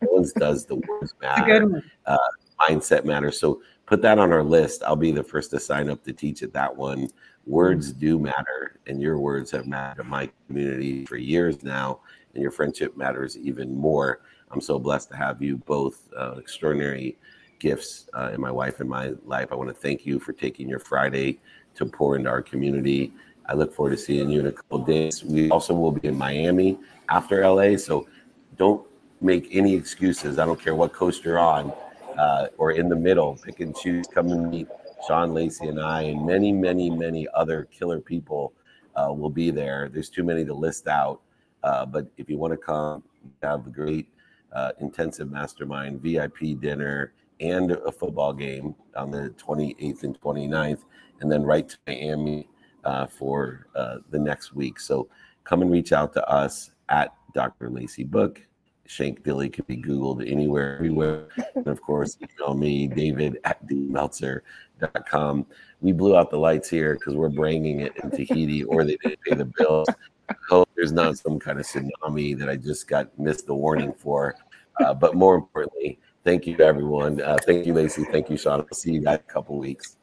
[0.00, 1.82] no one's does the words matter.
[2.06, 2.16] Uh,
[2.60, 3.38] mindset matters.
[3.38, 4.82] So put that on our list.
[4.82, 7.08] I'll be the first to sign up to teach it that one.
[7.46, 12.00] Words do matter, and your words have mattered in my community for years now,
[12.34, 14.20] and your friendship matters even more.
[14.50, 17.16] I'm so blessed to have you both uh, extraordinary
[17.58, 19.48] gifts uh, in my wife and my life.
[19.52, 21.38] I want to thank you for taking your Friday
[21.76, 23.12] to pour into our community.
[23.46, 25.24] I look forward to seeing you in a couple days.
[25.24, 26.78] We also will be in Miami
[27.08, 28.08] after LA, so
[28.56, 28.86] don't
[29.20, 30.38] make any excuses.
[30.38, 31.72] I don't care what coast you're on
[32.18, 34.06] uh, or in the middle, pick and choose.
[34.06, 34.68] Come and meet
[35.06, 38.52] Shawn Lacey and I, and many, many, many other killer people
[38.94, 39.88] uh, will be there.
[39.92, 41.20] There's too many to list out,
[41.62, 43.02] uh, but if you want to come,
[43.42, 44.08] have a great
[44.52, 50.80] uh, intensive mastermind, VIP dinner, and a football game on the 28th and 29th,
[51.20, 52.48] and then right to Miami
[52.84, 54.78] uh, for uh, the next week.
[54.80, 55.08] So
[55.44, 57.70] come and reach out to us at Dr.
[57.70, 58.42] Lacey Book
[58.90, 61.28] Shank Dilly can be Googled anywhere, everywhere.
[61.54, 65.46] and of course, email me, david at dmeltzer.com.
[65.80, 69.20] We blew out the lights here because we're bringing it in Tahiti or they didn't
[69.20, 69.88] pay the bills.
[70.30, 73.92] I hope there's not some kind of tsunami that I just got missed the warning
[73.92, 74.36] for.
[74.80, 77.20] Uh, but more importantly, thank you, everyone.
[77.20, 78.04] Uh, thank you, Lacey.
[78.04, 78.60] Thank you, Shawn.
[78.60, 79.96] I'll see you guys in a couple weeks.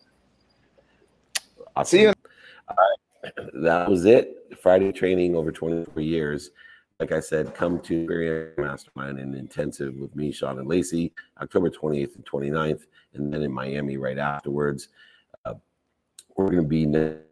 [1.75, 1.97] I'll awesome.
[1.97, 2.13] See you.
[2.69, 3.33] Right.
[3.53, 4.55] That was it.
[4.61, 6.51] Friday training over 24 years
[6.99, 12.15] like I said, come to Mastermind and Intensive with me, Shawn and Lacey, October 28th
[12.15, 14.89] and 29th, and then in Miami right afterwards.
[15.45, 15.53] Uh,
[16.35, 17.26] we're going to be next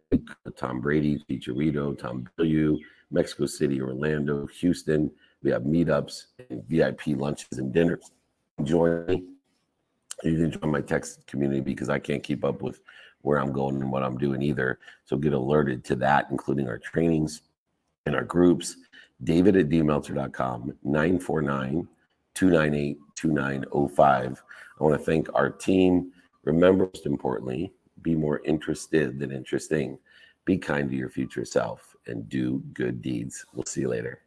[0.55, 2.77] Tom Brady, Chicharito, Tom Bilyeu,
[3.11, 5.11] Mexico City, Orlando, Houston.
[5.43, 8.11] We have meetups and VIP lunches and dinners.
[8.63, 9.23] Join me.
[10.23, 12.79] You can join my text community because I can't keep up with
[13.21, 14.79] where I'm going and what I'm doing either.
[15.05, 17.41] So get alerted to that, including our trainings
[18.05, 18.77] and our groups
[19.23, 21.87] david at dmeltzer.com, 949
[22.33, 24.43] 298 2905.
[24.79, 26.11] I want to thank our team.
[26.43, 29.97] Remember, most importantly, be more interested than interesting.
[30.45, 33.45] Be kind to your future self and do good deeds.
[33.53, 34.24] We'll see you later.